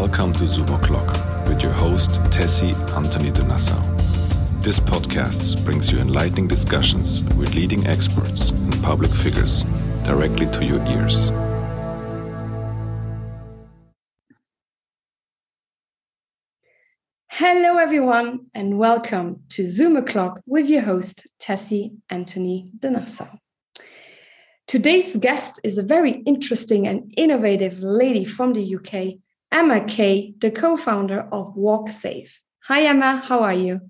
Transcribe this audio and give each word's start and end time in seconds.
Welcome 0.00 0.32
to 0.32 0.48
Zoom 0.48 0.72
O'Clock 0.72 1.46
with 1.46 1.62
your 1.62 1.72
host, 1.72 2.12
Tessy 2.32 2.72
Antony 2.96 3.30
de 3.30 3.42
Nassau. 3.46 3.78
This 4.62 4.80
podcast 4.80 5.62
brings 5.62 5.92
you 5.92 5.98
enlightening 5.98 6.48
discussions 6.48 7.22
with 7.34 7.54
leading 7.54 7.86
experts 7.86 8.48
and 8.48 8.82
public 8.82 9.10
figures 9.10 9.64
directly 10.02 10.46
to 10.52 10.64
your 10.64 10.82
ears. 10.86 11.28
Hello, 17.28 17.76
everyone, 17.76 18.46
and 18.54 18.78
welcome 18.78 19.42
to 19.50 19.66
Zoom 19.66 19.98
O'Clock 19.98 20.40
with 20.46 20.66
your 20.70 20.80
host, 20.80 21.26
Tessy 21.38 21.92
Antony 22.08 22.70
de 22.78 22.90
Nassau. 22.90 23.28
Today's 24.66 25.18
guest 25.18 25.60
is 25.62 25.76
a 25.76 25.82
very 25.82 26.22
interesting 26.22 26.88
and 26.88 27.12
innovative 27.18 27.80
lady 27.80 28.24
from 28.24 28.54
the 28.54 28.76
UK, 28.76 29.20
Emma 29.52 29.84
Kay, 29.84 30.34
the 30.38 30.50
co 30.50 30.76
founder 30.76 31.26
of 31.32 31.56
Walk 31.56 31.88
Safe. 31.88 32.40
Hi, 32.64 32.82
Emma, 32.82 33.16
how 33.16 33.40
are 33.40 33.54
you? 33.54 33.80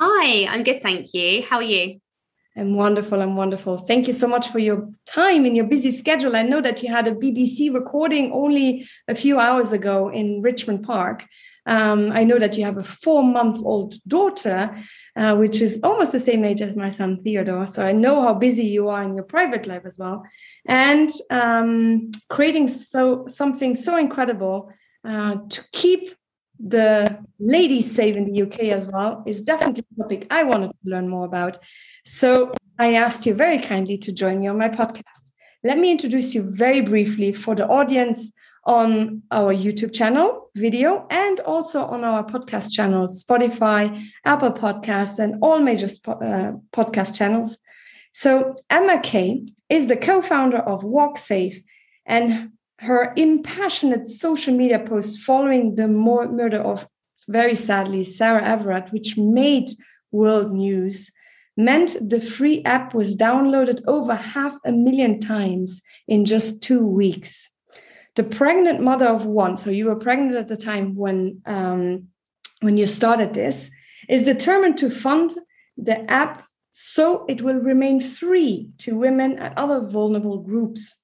Hi, 0.00 0.44
I'm 0.46 0.64
good, 0.64 0.82
thank 0.82 1.14
you. 1.14 1.44
How 1.44 1.58
are 1.58 1.62
you? 1.62 2.00
I'm 2.56 2.74
wonderful. 2.74 3.22
I'm 3.22 3.36
wonderful. 3.36 3.78
Thank 3.78 4.08
you 4.08 4.12
so 4.12 4.26
much 4.26 4.48
for 4.48 4.58
your 4.58 4.90
time 5.06 5.46
in 5.46 5.54
your 5.54 5.66
busy 5.66 5.92
schedule. 5.92 6.34
I 6.34 6.42
know 6.42 6.60
that 6.62 6.82
you 6.82 6.88
had 6.88 7.06
a 7.06 7.14
BBC 7.14 7.72
recording 7.72 8.32
only 8.32 8.88
a 9.06 9.14
few 9.14 9.38
hours 9.38 9.70
ago 9.72 10.08
in 10.08 10.42
Richmond 10.42 10.82
Park. 10.82 11.26
Um, 11.66 12.12
I 12.12 12.24
know 12.24 12.38
that 12.38 12.56
you 12.56 12.64
have 12.64 12.78
a 12.78 12.84
four 12.84 13.22
month 13.22 13.58
old 13.64 13.94
daughter, 14.06 14.74
uh, 15.16 15.36
which 15.36 15.60
is 15.60 15.80
almost 15.82 16.12
the 16.12 16.20
same 16.20 16.44
age 16.44 16.62
as 16.62 16.76
my 16.76 16.90
son 16.90 17.22
Theodore. 17.22 17.66
So 17.66 17.84
I 17.84 17.92
know 17.92 18.22
how 18.22 18.34
busy 18.34 18.64
you 18.64 18.88
are 18.88 19.02
in 19.02 19.14
your 19.14 19.24
private 19.24 19.66
life 19.66 19.82
as 19.84 19.98
well. 19.98 20.24
And 20.66 21.10
um, 21.30 22.10
creating 22.30 22.68
so 22.68 23.26
something 23.26 23.74
so 23.74 23.96
incredible 23.96 24.72
uh, 25.04 25.36
to 25.50 25.64
keep 25.72 26.14
the 26.58 27.18
ladies 27.38 27.94
safe 27.94 28.16
in 28.16 28.24
the 28.32 28.42
UK 28.42 28.60
as 28.70 28.88
well 28.88 29.22
is 29.26 29.42
definitely 29.42 29.84
a 29.92 30.02
topic 30.02 30.26
I 30.30 30.44
wanted 30.44 30.68
to 30.68 30.90
learn 30.90 31.08
more 31.08 31.26
about. 31.26 31.58
So 32.06 32.54
I 32.78 32.94
asked 32.94 33.26
you 33.26 33.34
very 33.34 33.58
kindly 33.58 33.98
to 33.98 34.12
join 34.12 34.40
me 34.40 34.46
on 34.46 34.58
my 34.58 34.68
podcast. 34.68 35.32
Let 35.64 35.78
me 35.78 35.90
introduce 35.90 36.34
you 36.34 36.42
very 36.42 36.80
briefly 36.80 37.32
for 37.32 37.54
the 37.54 37.66
audience 37.66 38.32
on 38.66 39.22
our 39.30 39.54
YouTube 39.54 39.94
channel, 39.94 40.50
video, 40.56 41.06
and 41.08 41.38
also 41.40 41.84
on 41.84 42.02
our 42.02 42.24
podcast 42.24 42.72
channels, 42.72 43.24
Spotify, 43.24 44.04
Apple 44.24 44.50
Podcasts, 44.52 45.20
and 45.20 45.36
all 45.40 45.60
major 45.60 45.86
uh, 46.08 46.52
podcast 46.72 47.14
channels. 47.14 47.56
So, 48.12 48.56
Emma 48.68 49.00
Kay 49.00 49.46
is 49.68 49.86
the 49.86 49.96
co 49.96 50.20
founder 50.20 50.58
of 50.58 50.82
Walk 50.82 51.16
Safe, 51.16 51.62
and 52.04 52.50
her 52.80 53.12
impassionate 53.16 54.08
social 54.08 54.54
media 54.54 54.80
posts 54.80 55.22
following 55.22 55.76
the 55.76 55.86
murder 55.86 56.60
of, 56.60 56.88
very 57.28 57.54
sadly, 57.54 58.02
Sarah 58.02 58.44
Everard, 58.44 58.90
which 58.90 59.16
made 59.16 59.70
world 60.10 60.52
news, 60.52 61.10
meant 61.56 61.96
the 62.00 62.20
free 62.20 62.64
app 62.64 62.94
was 62.94 63.16
downloaded 63.16 63.80
over 63.86 64.14
half 64.14 64.56
a 64.64 64.72
million 64.72 65.20
times 65.20 65.80
in 66.08 66.24
just 66.24 66.62
two 66.62 66.84
weeks 66.84 67.48
the 68.16 68.24
pregnant 68.24 68.80
mother 68.80 69.06
of 69.06 69.26
one, 69.26 69.56
so 69.56 69.70
you 69.70 69.86
were 69.86 69.96
pregnant 69.96 70.36
at 70.36 70.48
the 70.48 70.56
time 70.56 70.94
when 70.96 71.42
um, 71.46 72.08
when 72.60 72.76
you 72.76 72.86
started 72.86 73.34
this, 73.34 73.70
is 74.08 74.24
determined 74.24 74.78
to 74.78 74.90
fund 74.90 75.32
the 75.76 76.10
app 76.10 76.44
so 76.72 77.24
it 77.26 77.42
will 77.42 77.60
remain 77.60 78.00
free 78.00 78.68
to 78.78 78.96
women 78.96 79.38
and 79.38 79.54
other 79.56 79.86
vulnerable 79.86 80.38
groups. 80.38 81.02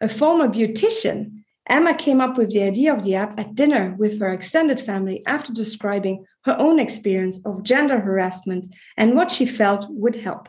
A 0.00 0.08
former 0.08 0.48
beautician, 0.48 1.44
Emma 1.68 1.94
came 1.94 2.20
up 2.20 2.36
with 2.36 2.50
the 2.50 2.62
idea 2.62 2.92
of 2.92 3.04
the 3.04 3.14
app 3.14 3.38
at 3.38 3.54
dinner 3.54 3.94
with 3.98 4.18
her 4.18 4.30
extended 4.30 4.80
family 4.80 5.22
after 5.26 5.52
describing 5.52 6.24
her 6.44 6.56
own 6.58 6.80
experience 6.80 7.40
of 7.44 7.62
gender 7.62 8.00
harassment 8.00 8.74
and 8.96 9.14
what 9.14 9.30
she 9.30 9.46
felt 9.46 9.86
would 9.90 10.16
help. 10.16 10.48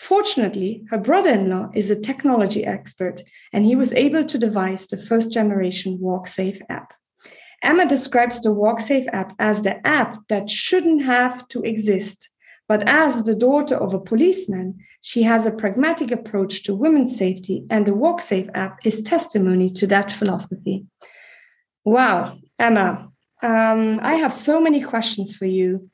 Fortunately, 0.00 0.82
her 0.88 0.96
brother 0.96 1.28
in 1.28 1.50
law 1.50 1.68
is 1.74 1.90
a 1.90 2.00
technology 2.00 2.64
expert, 2.64 3.22
and 3.52 3.66
he 3.66 3.76
was 3.76 3.92
able 3.92 4.24
to 4.24 4.38
devise 4.38 4.86
the 4.86 4.96
first 4.96 5.30
generation 5.30 5.98
WalkSafe 5.98 6.62
app. 6.70 6.94
Emma 7.62 7.84
describes 7.84 8.40
the 8.40 8.48
WalkSafe 8.48 9.06
app 9.12 9.34
as 9.38 9.60
the 9.60 9.86
app 9.86 10.16
that 10.28 10.48
shouldn't 10.48 11.02
have 11.02 11.46
to 11.48 11.60
exist. 11.60 12.30
But 12.66 12.88
as 12.88 13.24
the 13.24 13.36
daughter 13.36 13.76
of 13.76 13.92
a 13.92 14.00
policeman, 14.00 14.78
she 15.02 15.22
has 15.24 15.44
a 15.44 15.52
pragmatic 15.52 16.10
approach 16.10 16.62
to 16.62 16.74
women's 16.74 17.14
safety, 17.14 17.66
and 17.68 17.86
the 17.86 17.92
WalkSafe 17.92 18.50
app 18.54 18.78
is 18.86 19.02
testimony 19.02 19.68
to 19.68 19.86
that 19.88 20.10
philosophy. 20.10 20.86
Wow, 21.84 22.38
Emma, 22.58 23.10
um, 23.42 24.00
I 24.02 24.14
have 24.14 24.32
so 24.32 24.62
many 24.62 24.80
questions 24.80 25.36
for 25.36 25.44
you. 25.44 25.90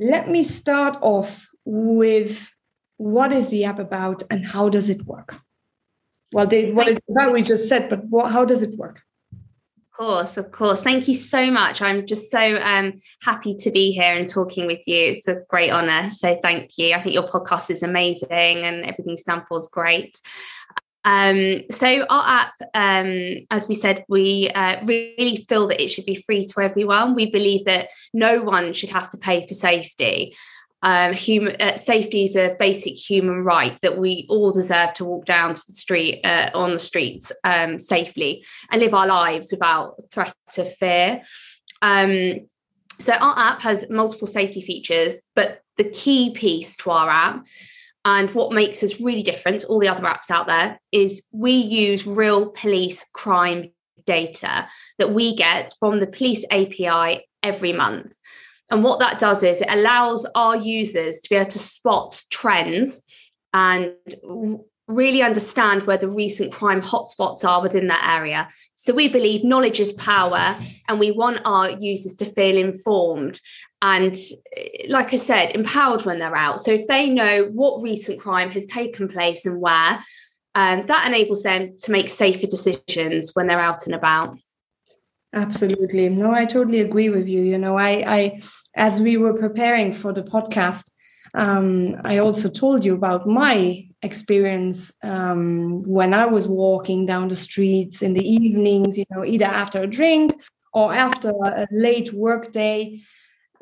Let 0.00 0.28
me 0.28 0.42
start 0.42 0.98
off 1.02 1.48
with 1.64 2.50
what 2.96 3.32
is 3.32 3.50
the 3.50 3.64
app 3.64 3.78
about 3.78 4.22
and 4.30 4.44
how 4.44 4.68
does 4.68 4.88
it 4.88 5.04
work? 5.04 5.40
Well, 6.32 6.46
they, 6.46 6.72
what 6.72 6.88
it's 6.88 7.00
about 7.08 7.32
we 7.32 7.42
just 7.42 7.68
said, 7.68 7.88
but 7.88 8.04
what, 8.06 8.32
how 8.32 8.44
does 8.44 8.62
it 8.62 8.76
work? 8.76 9.02
Of 9.32 9.96
course, 9.96 10.36
of 10.36 10.50
course. 10.50 10.82
Thank 10.82 11.06
you 11.06 11.14
so 11.14 11.50
much. 11.50 11.80
I'm 11.80 12.06
just 12.06 12.30
so 12.30 12.56
um, 12.56 12.94
happy 13.22 13.54
to 13.60 13.70
be 13.70 13.92
here 13.92 14.14
and 14.14 14.28
talking 14.28 14.66
with 14.66 14.80
you. 14.86 15.12
It's 15.12 15.28
a 15.28 15.42
great 15.48 15.70
honor. 15.70 16.10
So 16.10 16.36
thank 16.42 16.76
you. 16.78 16.94
I 16.94 17.02
think 17.02 17.14
your 17.14 17.28
podcast 17.28 17.70
is 17.70 17.84
amazing 17.84 18.28
and 18.30 18.84
everything 18.84 19.10
you 19.10 19.16
stand 19.16 19.42
for 19.48 19.58
is 19.58 19.68
great. 19.68 20.16
Um, 21.04 21.62
so 21.70 22.06
our 22.08 22.24
app, 22.26 22.54
um, 22.72 23.46
as 23.50 23.68
we 23.68 23.74
said, 23.74 24.04
we 24.08 24.50
uh, 24.54 24.84
really 24.84 25.44
feel 25.48 25.68
that 25.68 25.80
it 25.80 25.90
should 25.90 26.06
be 26.06 26.14
free 26.16 26.46
to 26.46 26.60
everyone. 26.60 27.14
We 27.14 27.30
believe 27.30 27.64
that 27.66 27.88
no 28.12 28.42
one 28.42 28.72
should 28.72 28.90
have 28.90 29.10
to 29.10 29.18
pay 29.18 29.46
for 29.46 29.54
safety 29.54 30.34
um, 30.84 31.14
human 31.14 31.56
uh, 31.60 31.76
safety 31.76 32.24
is 32.24 32.36
a 32.36 32.54
basic 32.58 32.94
human 32.94 33.40
right 33.40 33.78
that 33.80 33.96
we 33.96 34.26
all 34.28 34.52
deserve 34.52 34.92
to 34.92 35.04
walk 35.06 35.24
down 35.24 35.54
to 35.54 35.62
the 35.66 35.72
street 35.72 36.20
uh, 36.24 36.50
on 36.52 36.74
the 36.74 36.78
streets 36.78 37.32
um, 37.42 37.78
safely 37.78 38.44
and 38.70 38.82
live 38.82 38.92
our 38.92 39.06
lives 39.06 39.50
without 39.50 39.94
threat 40.12 40.34
of 40.58 40.72
fear. 40.76 41.22
Um, 41.80 42.48
so 42.98 43.14
our 43.14 43.34
app 43.36 43.62
has 43.62 43.86
multiple 43.88 44.26
safety 44.26 44.60
features, 44.60 45.22
but 45.34 45.62
the 45.78 45.88
key 45.90 46.32
piece 46.34 46.76
to 46.76 46.90
our 46.90 47.08
app 47.08 47.46
and 48.04 48.30
what 48.32 48.52
makes 48.52 48.82
us 48.82 49.00
really 49.00 49.22
different 49.22 49.64
all 49.64 49.80
the 49.80 49.88
other 49.88 50.04
apps 50.04 50.30
out 50.30 50.46
there 50.46 50.78
is 50.92 51.22
we 51.32 51.52
use 51.52 52.06
real 52.06 52.50
police 52.50 53.06
crime 53.14 53.72
data 54.04 54.68
that 54.98 55.12
we 55.12 55.34
get 55.34 55.72
from 55.80 56.00
the 56.00 56.06
police 56.06 56.44
API 56.50 57.26
every 57.42 57.72
month. 57.72 58.12
And 58.70 58.82
what 58.82 58.98
that 59.00 59.18
does 59.18 59.42
is 59.42 59.60
it 59.60 59.68
allows 59.70 60.26
our 60.34 60.56
users 60.56 61.20
to 61.20 61.30
be 61.30 61.36
able 61.36 61.50
to 61.50 61.58
spot 61.58 62.22
trends 62.30 63.02
and 63.52 63.92
really 64.86 65.22
understand 65.22 65.82
where 65.84 65.96
the 65.96 66.08
recent 66.08 66.52
crime 66.52 66.82
hotspots 66.82 67.44
are 67.44 67.62
within 67.62 67.86
that 67.86 68.16
area. 68.18 68.48
So 68.74 68.92
we 68.92 69.08
believe 69.08 69.44
knowledge 69.44 69.80
is 69.80 69.92
power 69.94 70.56
and 70.88 71.00
we 71.00 71.10
want 71.10 71.40
our 71.44 71.70
users 71.70 72.14
to 72.16 72.24
feel 72.24 72.56
informed 72.56 73.40
and 73.80 74.16
like 74.88 75.12
I 75.14 75.16
said 75.16 75.54
empowered 75.54 76.04
when 76.04 76.18
they're 76.18 76.36
out. 76.36 76.60
So 76.60 76.72
if 76.72 76.86
they 76.86 77.08
know 77.08 77.48
what 77.52 77.82
recent 77.82 78.20
crime 78.20 78.50
has 78.50 78.66
taken 78.66 79.08
place 79.08 79.46
and 79.46 79.60
where 79.60 80.00
um, 80.54 80.86
that 80.86 81.06
enables 81.06 81.42
them 81.42 81.76
to 81.82 81.90
make 81.90 82.08
safer 82.08 82.46
decisions 82.46 83.30
when 83.34 83.46
they're 83.46 83.60
out 83.60 83.86
and 83.86 83.94
about. 83.94 84.38
Absolutely. 85.34 86.08
No, 86.08 86.30
I 86.32 86.44
totally 86.46 86.80
agree 86.80 87.08
with 87.10 87.26
you. 87.26 87.42
You 87.42 87.58
know, 87.58 87.76
I, 87.76 87.90
I 88.16 88.40
as 88.76 89.00
we 89.00 89.16
were 89.16 89.34
preparing 89.34 89.92
for 89.92 90.12
the 90.12 90.22
podcast, 90.22 90.90
um, 91.34 91.96
I 92.04 92.18
also 92.18 92.48
told 92.48 92.84
you 92.84 92.94
about 92.94 93.26
my 93.26 93.82
experience 94.02 94.92
um, 95.02 95.82
when 95.82 96.14
I 96.14 96.26
was 96.26 96.46
walking 96.46 97.04
down 97.06 97.28
the 97.28 97.36
streets 97.36 98.00
in 98.02 98.14
the 98.14 98.24
evenings, 98.24 98.96
you 98.96 99.04
know, 99.10 99.24
either 99.24 99.46
after 99.46 99.82
a 99.82 99.86
drink 99.88 100.34
or 100.72 100.94
after 100.94 101.30
a 101.30 101.66
late 101.72 102.12
work 102.12 102.52
day 102.52 103.00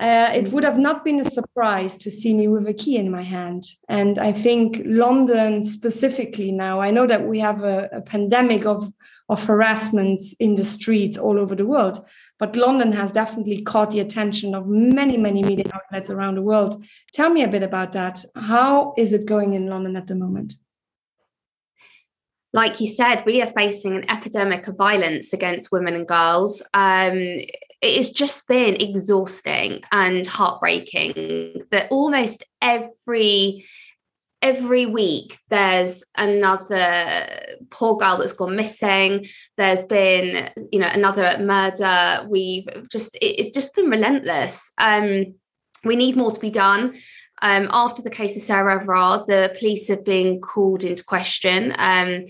uh, 0.00 0.31
it 0.35 0.53
would 0.53 0.65
have 0.65 0.79
not 0.79 1.05
been 1.05 1.21
a 1.21 1.25
surprise 1.25 1.97
to 1.97 2.11
see 2.11 2.35
me 2.35 2.49
with 2.49 2.67
a 2.67 2.75
key 2.75 2.97
in 2.97 3.11
my 3.11 3.23
hand. 3.23 3.65
And 3.89 4.19
I 4.19 4.33
think 4.33 4.81
London 4.85 5.62
specifically 5.62 6.50
now, 6.50 6.81
I 6.81 6.91
know 6.91 7.06
that 7.06 7.27
we 7.27 7.39
have 7.39 7.62
a, 7.62 7.89
a 7.93 8.00
pandemic 8.00 8.65
of, 8.65 8.93
of 9.29 9.44
harassments 9.44 10.35
in 10.41 10.55
the 10.55 10.65
streets 10.65 11.17
all 11.17 11.39
over 11.39 11.55
the 11.55 11.67
world, 11.67 12.05
but 12.39 12.56
London 12.56 12.93
has 12.93 13.12
definitely 13.12 13.62
caught 13.62 13.91
the 13.91 14.00
attention 14.00 14.55
of 14.55 14.67
many, 14.67 15.17
many 15.17 15.43
media 15.43 15.67
outlets 15.73 16.11
around 16.11 16.37
the 16.37 16.43
world. 16.43 16.85
Tell 17.12 17.31
me 17.31 17.45
a 17.45 17.49
bit 17.49 17.62
about 17.62 17.93
that. 17.93 18.25
How 18.35 18.95
is 18.97 19.12
it 19.12 19.27
going 19.27 19.53
in 19.53 19.69
London 19.69 19.97
at 19.97 20.06
the 20.06 20.15
moment? 20.15 20.55
like 22.55 22.81
you 22.81 22.87
said, 22.87 23.25
we 23.25 23.41
are 23.41 23.47
facing 23.47 23.97
an 23.97 24.11
epidemic 24.11 24.69
of 24.69 24.77
violence 24.77 25.33
against 25.33 25.73
women 25.73 25.95
and 25.95 26.06
girls. 26.06 26.62
Um, 26.75 27.38
it 27.82 27.96
has 27.96 28.11
just 28.11 28.46
been 28.46 28.76
exhausting 28.76 29.82
and 29.90 30.26
heartbreaking 30.26 31.64
that 31.70 31.90
almost 31.90 32.44
every 32.62 33.67
every 34.40 34.87
week 34.87 35.37
there's 35.50 36.02
another 36.17 37.06
poor 37.70 37.96
girl 37.96 38.19
that's 38.19 38.32
gone 38.32 38.56
missing. 38.56 39.25
There's 39.56 39.84
been 39.84 40.50
you 40.70 40.79
know 40.79 40.88
another 40.88 41.37
murder. 41.40 42.26
We've 42.29 42.67
just 42.90 43.19
it's 43.20 43.50
just 43.50 43.75
been 43.75 43.90
relentless. 43.90 44.73
Um 44.78 45.35
we 45.85 45.96
need 45.96 46.17
more 46.17 46.31
to 46.31 46.40
be 46.40 46.50
done. 46.50 46.94
Um, 47.43 47.69
after 47.73 48.02
the 48.02 48.11
case 48.11 48.37
of 48.37 48.43
Sarah 48.43 48.81
Everard, 48.81 49.26
the 49.26 49.55
police 49.58 49.88
have 49.88 50.05
been 50.05 50.40
called 50.40 50.85
into 50.85 51.02
question. 51.02 51.75
Um, 51.76 52.26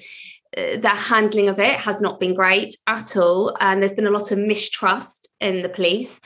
uh, 0.56 0.76
their 0.78 0.90
handling 0.90 1.48
of 1.48 1.58
it 1.58 1.80
has 1.80 2.00
not 2.00 2.20
been 2.20 2.34
great 2.34 2.76
at 2.86 3.16
all. 3.16 3.56
And 3.60 3.82
there's 3.82 3.94
been 3.94 4.06
a 4.06 4.10
lot 4.10 4.32
of 4.32 4.38
mistrust 4.38 5.28
in 5.40 5.62
the 5.62 5.68
police. 5.68 6.20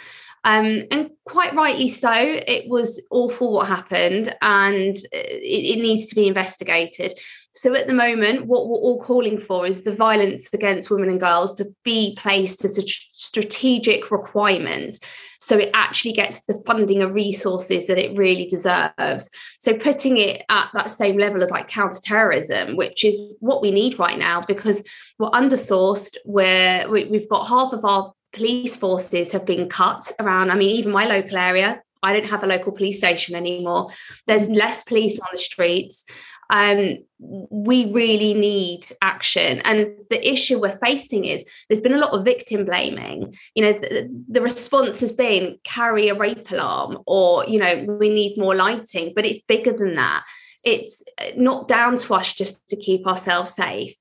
Um, 0.46 0.84
and 0.92 1.10
quite 1.24 1.54
rightly 1.54 1.88
so, 1.88 2.12
it 2.14 2.70
was 2.70 3.02
awful 3.10 3.52
what 3.52 3.66
happened 3.66 4.32
and 4.42 4.96
it, 4.96 5.08
it, 5.10 5.82
needs 5.82 6.06
to 6.06 6.14
be 6.14 6.28
investigated. 6.28 7.18
So, 7.50 7.74
at 7.74 7.88
the 7.88 7.92
moment, 7.92 8.46
what 8.46 8.68
we're 8.68 8.76
all 8.76 9.02
calling 9.02 9.38
for 9.38 9.66
is 9.66 9.82
the 9.82 9.90
violence 9.90 10.48
against 10.52 10.88
women 10.88 11.08
and 11.08 11.18
girls 11.18 11.52
to 11.54 11.66
be 11.82 12.14
placed 12.16 12.64
as 12.64 12.78
a 12.78 12.82
strategic 12.86 14.12
requirement 14.12 15.00
so 15.40 15.58
it 15.58 15.70
actually 15.74 16.12
gets 16.12 16.44
the 16.44 16.60
funding 16.66 17.02
and 17.02 17.14
resources 17.14 17.86
that 17.86 17.98
it 17.98 18.16
really 18.16 18.46
deserves. 18.46 19.30
So, 19.60 19.74
putting 19.74 20.16
it 20.16 20.44
at 20.48 20.70
that 20.74 20.90
same 20.90 21.18
level 21.18 21.42
as 21.42 21.50
like 21.50 21.68
counterterrorism, 21.68 22.76
which 22.76 23.04
is 23.04 23.36
what 23.40 23.62
we 23.62 23.70
need 23.70 23.98
right 23.98 24.18
now 24.18 24.42
because 24.42 24.82
we're 25.18 25.30
undersourced, 25.30 26.16
we're, 26.24 26.90
we, 26.90 27.04
we've 27.06 27.28
got 27.28 27.46
half 27.46 27.72
of 27.72 27.84
our 27.84 28.12
police 28.32 28.76
forces 28.76 29.32
have 29.32 29.44
been 29.44 29.68
cut 29.68 30.12
around. 30.20 30.50
I 30.50 30.56
mean, 30.56 30.70
even 30.70 30.92
my 30.92 31.06
local 31.06 31.36
area, 31.36 31.82
I 32.02 32.12
don't 32.12 32.28
have 32.30 32.44
a 32.44 32.46
local 32.46 32.72
police 32.72 32.98
station 32.98 33.34
anymore. 33.34 33.88
There's 34.26 34.48
less 34.48 34.82
police 34.84 35.18
on 35.18 35.28
the 35.32 35.38
streets. 35.38 36.04
Um, 36.48 36.98
we 37.18 37.92
really 37.92 38.34
need 38.34 38.86
action. 39.02 39.60
And 39.64 39.96
the 40.10 40.30
issue 40.30 40.60
we're 40.60 40.78
facing 40.78 41.24
is 41.24 41.44
there's 41.68 41.80
been 41.80 41.94
a 41.94 41.98
lot 41.98 42.12
of 42.12 42.24
victim 42.24 42.64
blaming. 42.64 43.34
You 43.54 43.64
know, 43.64 43.72
the, 43.72 44.24
the 44.28 44.40
response 44.40 45.00
has 45.00 45.12
been 45.12 45.58
carry 45.64 46.08
a 46.08 46.14
rape 46.14 46.50
alarm 46.50 46.98
or, 47.06 47.44
you 47.46 47.58
know, 47.58 47.96
we 47.98 48.08
need 48.08 48.38
more 48.38 48.54
lighting, 48.54 49.12
but 49.16 49.26
it's 49.26 49.42
bigger 49.48 49.72
than 49.72 49.96
that. 49.96 50.22
It's 50.62 51.02
not 51.36 51.68
down 51.68 51.96
to 51.96 52.14
us 52.14 52.32
just 52.32 52.66
to 52.68 52.76
keep 52.76 53.06
ourselves 53.06 53.54
safe. 53.54 53.96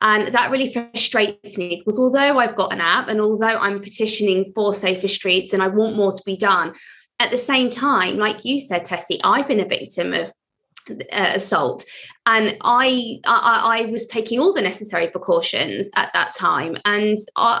And 0.00 0.34
that 0.34 0.50
really 0.50 0.70
frustrates 0.70 1.56
me 1.56 1.76
because 1.78 1.98
although 1.98 2.38
I've 2.38 2.56
got 2.56 2.72
an 2.72 2.80
app 2.80 3.08
and 3.08 3.20
although 3.20 3.46
I'm 3.46 3.80
petitioning 3.80 4.44
for 4.54 4.74
safer 4.74 5.08
streets 5.08 5.52
and 5.52 5.62
I 5.62 5.68
want 5.68 5.96
more 5.96 6.12
to 6.12 6.22
be 6.26 6.36
done, 6.36 6.74
at 7.18 7.30
the 7.30 7.38
same 7.38 7.70
time, 7.70 8.16
like 8.16 8.44
you 8.44 8.60
said, 8.60 8.84
Tessy, 8.84 9.18
I've 9.24 9.46
been 9.46 9.60
a 9.60 9.66
victim 9.66 10.12
of 10.12 10.30
uh, 10.90 11.32
assault. 11.34 11.84
And 12.26 12.56
I, 12.62 13.20
I, 13.24 13.82
I 13.84 13.90
was 13.90 14.06
taking 14.06 14.40
all 14.40 14.52
the 14.52 14.62
necessary 14.62 15.08
precautions 15.08 15.88
at 15.94 16.12
that 16.12 16.34
time. 16.34 16.76
And 16.84 17.16
I, 17.36 17.60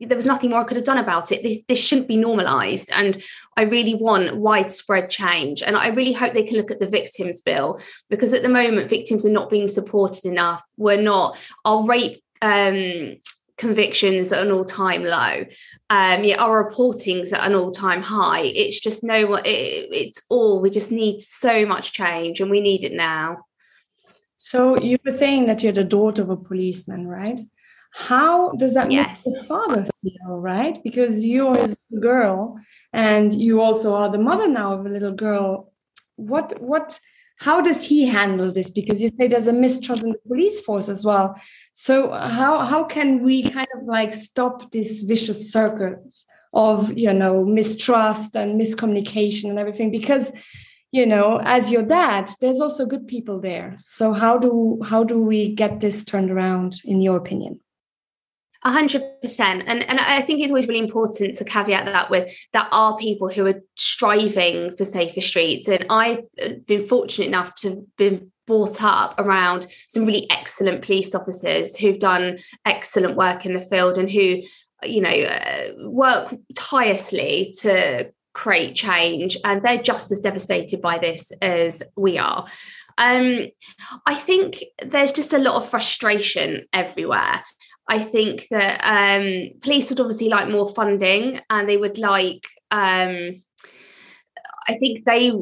I, 0.00 0.06
there 0.06 0.16
was 0.16 0.26
nothing 0.26 0.50
more 0.50 0.60
I 0.60 0.64
could 0.64 0.76
have 0.76 0.84
done 0.84 0.98
about 0.98 1.32
it. 1.32 1.42
This, 1.42 1.58
this 1.68 1.80
shouldn't 1.80 2.08
be 2.08 2.16
normalized. 2.16 2.90
And 2.94 3.22
I 3.56 3.62
really 3.62 3.94
want 3.94 4.36
widespread 4.36 5.10
change. 5.10 5.62
And 5.62 5.76
I 5.76 5.88
really 5.88 6.12
hope 6.12 6.34
they 6.34 6.44
can 6.44 6.56
look 6.56 6.70
at 6.70 6.80
the 6.80 6.86
victims 6.86 7.40
bill 7.40 7.80
because 8.08 8.32
at 8.32 8.42
the 8.42 8.48
moment 8.48 8.88
victims 8.88 9.26
are 9.26 9.30
not 9.30 9.50
being 9.50 9.68
supported 9.68 10.24
enough. 10.24 10.62
We're 10.76 11.02
not 11.02 11.38
our 11.64 11.84
rape 11.84 12.22
um, 12.42 13.16
convictions 13.56 14.32
at 14.32 14.44
an 14.44 14.52
all-time 14.52 15.04
low. 15.04 15.44
Um 15.90 16.24
yeah 16.24 16.36
our 16.38 16.64
reporting's 16.64 17.32
at 17.32 17.46
an 17.46 17.54
all-time 17.54 18.02
high. 18.02 18.42
It's 18.42 18.80
just 18.80 19.02
no 19.02 19.34
it, 19.36 19.88
it's 19.90 20.24
all 20.30 20.60
we 20.60 20.70
just 20.70 20.92
need 20.92 21.20
so 21.22 21.66
much 21.66 21.92
change 21.92 22.40
and 22.40 22.50
we 22.50 22.60
need 22.60 22.84
it 22.84 22.92
now. 22.92 23.44
So 24.36 24.78
you 24.78 24.98
were 25.04 25.14
saying 25.14 25.46
that 25.46 25.62
you're 25.62 25.72
the 25.72 25.84
daughter 25.84 26.22
of 26.22 26.30
a 26.30 26.36
policeman 26.36 27.06
right? 27.06 27.40
How 27.96 28.50
does 28.52 28.74
that 28.74 28.92
yes. 28.92 29.22
make 29.24 29.34
your 29.34 29.44
father 29.44 29.86
feel 30.02 30.36
right? 30.36 30.82
Because 30.84 31.24
you're 31.24 31.56
his 31.56 31.74
girl 31.98 32.58
and 32.92 33.32
you 33.32 33.62
also 33.62 33.94
are 33.94 34.10
the 34.10 34.18
mother 34.18 34.46
now 34.46 34.74
of 34.74 34.84
a 34.84 34.90
little 34.90 35.12
girl. 35.14 35.72
What 36.16 36.60
what 36.60 37.00
how 37.36 37.60
does 37.60 37.84
he 37.84 38.06
handle 38.06 38.50
this? 38.50 38.70
Because 38.70 39.02
you 39.02 39.10
say 39.18 39.28
there's 39.28 39.46
a 39.46 39.52
mistrust 39.52 40.04
in 40.04 40.12
the 40.12 40.18
police 40.26 40.60
force 40.60 40.88
as 40.88 41.04
well. 41.04 41.36
So 41.74 42.10
how 42.10 42.64
how 42.64 42.84
can 42.84 43.22
we 43.22 43.42
kind 43.42 43.68
of 43.76 43.84
like 43.86 44.12
stop 44.12 44.70
this 44.72 45.02
vicious 45.02 45.52
circles 45.52 46.24
of 46.54 46.96
you 46.96 47.12
know 47.12 47.44
mistrust 47.44 48.36
and 48.36 48.60
miscommunication 48.60 49.50
and 49.50 49.58
everything? 49.58 49.90
Because 49.90 50.32
you 50.92 51.04
know 51.04 51.40
as 51.42 51.70
your 51.70 51.82
dad 51.82 52.30
there's 52.40 52.60
also 52.60 52.86
good 52.86 53.06
people 53.06 53.38
there. 53.40 53.74
So 53.76 54.12
how 54.12 54.38
do 54.38 54.80
how 54.82 55.04
do 55.04 55.18
we 55.18 55.54
get 55.54 55.80
this 55.80 56.04
turned 56.04 56.30
around 56.30 56.80
in 56.84 57.02
your 57.02 57.16
opinion 57.16 57.60
a 58.66 58.70
hundred 58.70 59.02
percent. 59.22 59.62
And 59.66 59.88
and 59.88 60.00
I 60.00 60.20
think 60.22 60.40
it's 60.40 60.50
always 60.50 60.66
really 60.66 60.80
important 60.80 61.36
to 61.36 61.44
caveat 61.44 61.86
that 61.86 62.10
with 62.10 62.28
that 62.52 62.68
are 62.72 62.98
people 62.98 63.30
who 63.30 63.46
are 63.46 63.62
striving 63.76 64.72
for 64.72 64.84
safer 64.84 65.20
streets. 65.20 65.68
And 65.68 65.86
I've 65.88 66.20
been 66.66 66.84
fortunate 66.84 67.28
enough 67.28 67.54
to 67.62 67.86
been 67.96 68.32
brought 68.46 68.82
up 68.82 69.14
around 69.18 69.68
some 69.86 70.04
really 70.04 70.28
excellent 70.30 70.82
police 70.82 71.14
officers 71.14 71.76
who've 71.76 71.98
done 71.98 72.38
excellent 72.64 73.16
work 73.16 73.46
in 73.46 73.54
the 73.54 73.60
field 73.60 73.98
and 73.98 74.10
who, 74.10 74.42
you 74.82 75.00
know, 75.00 75.10
uh, 75.10 75.68
work 75.88 76.34
tirelessly 76.56 77.54
to 77.60 78.10
create 78.34 78.74
change. 78.74 79.38
And 79.44 79.62
they're 79.62 79.82
just 79.82 80.10
as 80.10 80.20
devastated 80.20 80.82
by 80.82 80.98
this 80.98 81.32
as 81.40 81.82
we 81.96 82.18
are. 82.18 82.46
Um, 82.98 83.46
I 84.06 84.14
think 84.14 84.64
there's 84.82 85.12
just 85.12 85.32
a 85.32 85.38
lot 85.38 85.56
of 85.56 85.68
frustration 85.68 86.66
everywhere. 86.72 87.42
I 87.88 87.98
think 87.98 88.48
that 88.50 88.80
um, 88.82 89.50
police 89.60 89.90
would 89.90 90.00
obviously 90.00 90.28
like 90.28 90.48
more 90.48 90.70
funding 90.72 91.40
and 91.50 91.68
they 91.68 91.76
would 91.76 91.98
like, 91.98 92.46
um, 92.70 93.42
I 94.68 94.74
think 94.80 95.04
they, 95.04 95.32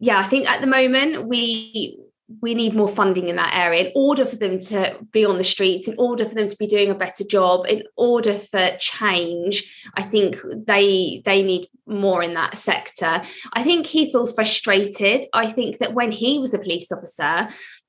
yeah, 0.00 0.18
I 0.18 0.24
think 0.24 0.50
at 0.50 0.60
the 0.60 0.66
moment 0.66 1.28
we 1.28 1.98
we 2.40 2.54
need 2.54 2.74
more 2.74 2.88
funding 2.88 3.28
in 3.28 3.36
that 3.36 3.54
area 3.56 3.84
in 3.84 3.92
order 3.94 4.24
for 4.24 4.36
them 4.36 4.58
to 4.58 4.96
be 5.10 5.24
on 5.24 5.38
the 5.38 5.44
streets 5.44 5.88
in 5.88 5.94
order 5.98 6.28
for 6.28 6.34
them 6.34 6.48
to 6.48 6.56
be 6.56 6.66
doing 6.66 6.90
a 6.90 6.94
better 6.94 7.24
job 7.24 7.66
in 7.68 7.82
order 7.96 8.38
for 8.38 8.70
change 8.78 9.84
i 9.96 10.02
think 10.02 10.36
they 10.66 11.22
they 11.24 11.42
need 11.42 11.66
more 11.86 12.22
in 12.22 12.34
that 12.34 12.58
sector. 12.58 13.22
I 13.52 13.62
think 13.62 13.86
he 13.86 14.10
feels 14.10 14.32
frustrated. 14.32 15.26
I 15.32 15.50
think 15.50 15.78
that 15.78 15.94
when 15.94 16.12
he 16.12 16.38
was 16.38 16.54
a 16.54 16.58
police 16.58 16.90
officer 16.90 17.48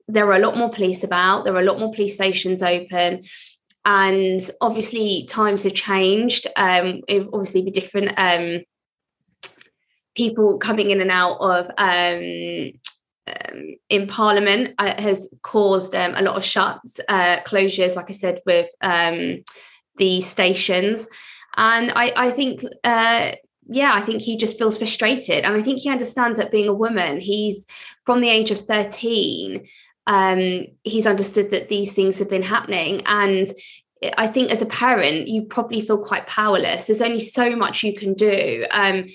there 0.10 0.26
were 0.26 0.36
a 0.36 0.40
lot 0.40 0.58
more 0.58 0.70
police 0.70 1.02
about 1.02 1.46
there 1.46 1.54
were 1.54 1.62
a 1.62 1.66
lot 1.66 1.80
more 1.80 1.94
police 1.94 2.16
stations 2.16 2.62
open 2.62 3.24
and 3.86 4.42
obviously 4.60 5.26
times 5.30 5.64
have 5.64 5.74
changed. 5.74 6.48
Um 6.56 7.02
it 7.08 7.28
obviously 7.32 7.62
be 7.64 7.72
different 7.72 8.12
um 8.18 8.64
people 10.16 10.60
coming 10.60 10.92
in 10.92 11.02
and 11.02 11.10
out 11.10 11.38
of 11.40 11.68
um, 11.78 12.72
um 13.28 13.76
in 13.90 14.08
parliament 14.08 14.76
uh, 14.78 15.02
has 15.02 15.30
caused 15.44 15.96
um, 15.96 16.14
a 16.16 16.22
lot 16.22 16.36
of 16.36 16.44
shuts 16.44 17.00
uh 17.08 17.38
closures 17.46 17.96
like 17.96 18.10
i 18.10 18.14
said 18.14 18.42
with 18.46 18.70
um 18.82 19.44
the 19.98 20.22
stations 20.22 21.08
and 21.56 21.92
i 21.92 22.12
i 22.16 22.32
think 22.32 22.62
uh 22.84 23.32
yeah, 23.68 23.92
I 23.94 24.02
think 24.02 24.22
he 24.22 24.38
just 24.38 24.58
feels 24.58 24.78
frustrated. 24.78 25.46
And 25.46 25.56
I 25.56 25.62
think 25.62 25.80
he 25.80 25.90
understands 25.90 26.38
that 26.38 26.52
being 26.52 26.68
a 26.68 26.74
woman, 26.74 27.20
he's 27.20 27.66
from 28.06 28.22
the 28.22 28.30
age 28.30 28.52
of 28.52 28.60
13, 28.60 29.66
um, 30.08 30.66
he's 30.84 31.08
understood 31.08 31.52
that 31.52 31.70
these 31.70 31.94
things 31.94 32.20
have 32.20 32.30
been 32.30 32.44
happening. 32.44 33.02
And 33.06 33.48
I 34.18 34.28
think 34.28 34.52
as 34.52 34.62
a 34.62 34.68
parent, 34.68 35.28
you 35.28 35.44
probably 35.44 35.80
feel 35.80 35.98
quite 35.98 36.28
powerless. 36.28 36.86
There's 36.86 37.02
only 37.02 37.22
so 37.22 37.56
much 37.56 37.84
you 37.84 37.96
can 37.96 38.14
do. 38.14 38.66
Um, 38.72 39.06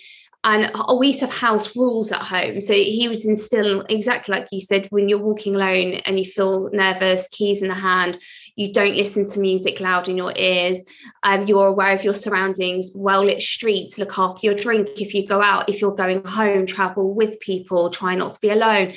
and 0.44 0.70
we 0.98 1.12
have 1.12 1.32
house 1.32 1.76
rules 1.76 2.12
at 2.12 2.22
home. 2.22 2.60
So 2.60 2.72
he 2.72 3.08
would 3.08 3.24
instill 3.24 3.82
exactly 3.88 4.36
like 4.36 4.48
you 4.52 4.60
said, 4.60 4.86
when 4.90 5.08
you're 5.08 5.18
walking 5.18 5.56
alone 5.56 5.94
and 6.04 6.18
you 6.18 6.24
feel 6.24 6.70
nervous, 6.72 7.28
keys 7.32 7.60
in 7.60 7.68
the 7.68 7.74
hand, 7.74 8.18
you 8.54 8.72
don't 8.72 8.96
listen 8.96 9.28
to 9.28 9.40
music 9.40 9.80
loud 9.80 10.08
in 10.08 10.16
your 10.16 10.32
ears. 10.36 10.84
Um, 11.24 11.46
you're 11.46 11.66
aware 11.66 11.92
of 11.92 12.04
your 12.04 12.14
surroundings, 12.14 12.92
well 12.94 13.24
lit 13.24 13.42
streets, 13.42 13.98
look 13.98 14.16
after 14.16 14.46
your 14.46 14.54
drink 14.54 14.88
if 15.00 15.12
you 15.12 15.26
go 15.26 15.42
out, 15.42 15.68
if 15.68 15.80
you're 15.80 15.94
going 15.94 16.24
home, 16.24 16.66
travel 16.66 17.12
with 17.12 17.40
people, 17.40 17.90
try 17.90 18.14
not 18.14 18.32
to 18.32 18.40
be 18.40 18.50
alone 18.50 18.94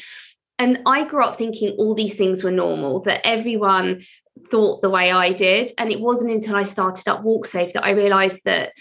and 0.62 0.80
I 0.86 1.06
grew 1.06 1.24
up 1.24 1.38
thinking 1.38 1.76
all 1.80 1.96
these 1.96 2.18
things 2.18 2.44
were 2.44 2.52
normal, 2.52 3.02
that 3.02 3.26
everyone 3.26 4.04
thought 4.52 4.84
the 4.84 4.92
way 4.92 5.12
I 5.12 5.34
did. 5.34 5.72
And 5.80 5.92
it 5.92 6.00
wasn't 6.00 6.34
until 6.34 6.56
I 6.56 6.64
started 6.64 7.08
up 7.08 7.24
WalkSafe 7.24 7.74
that 7.74 7.84
I 7.84 7.92
realized 7.92 8.42
that 8.46 8.74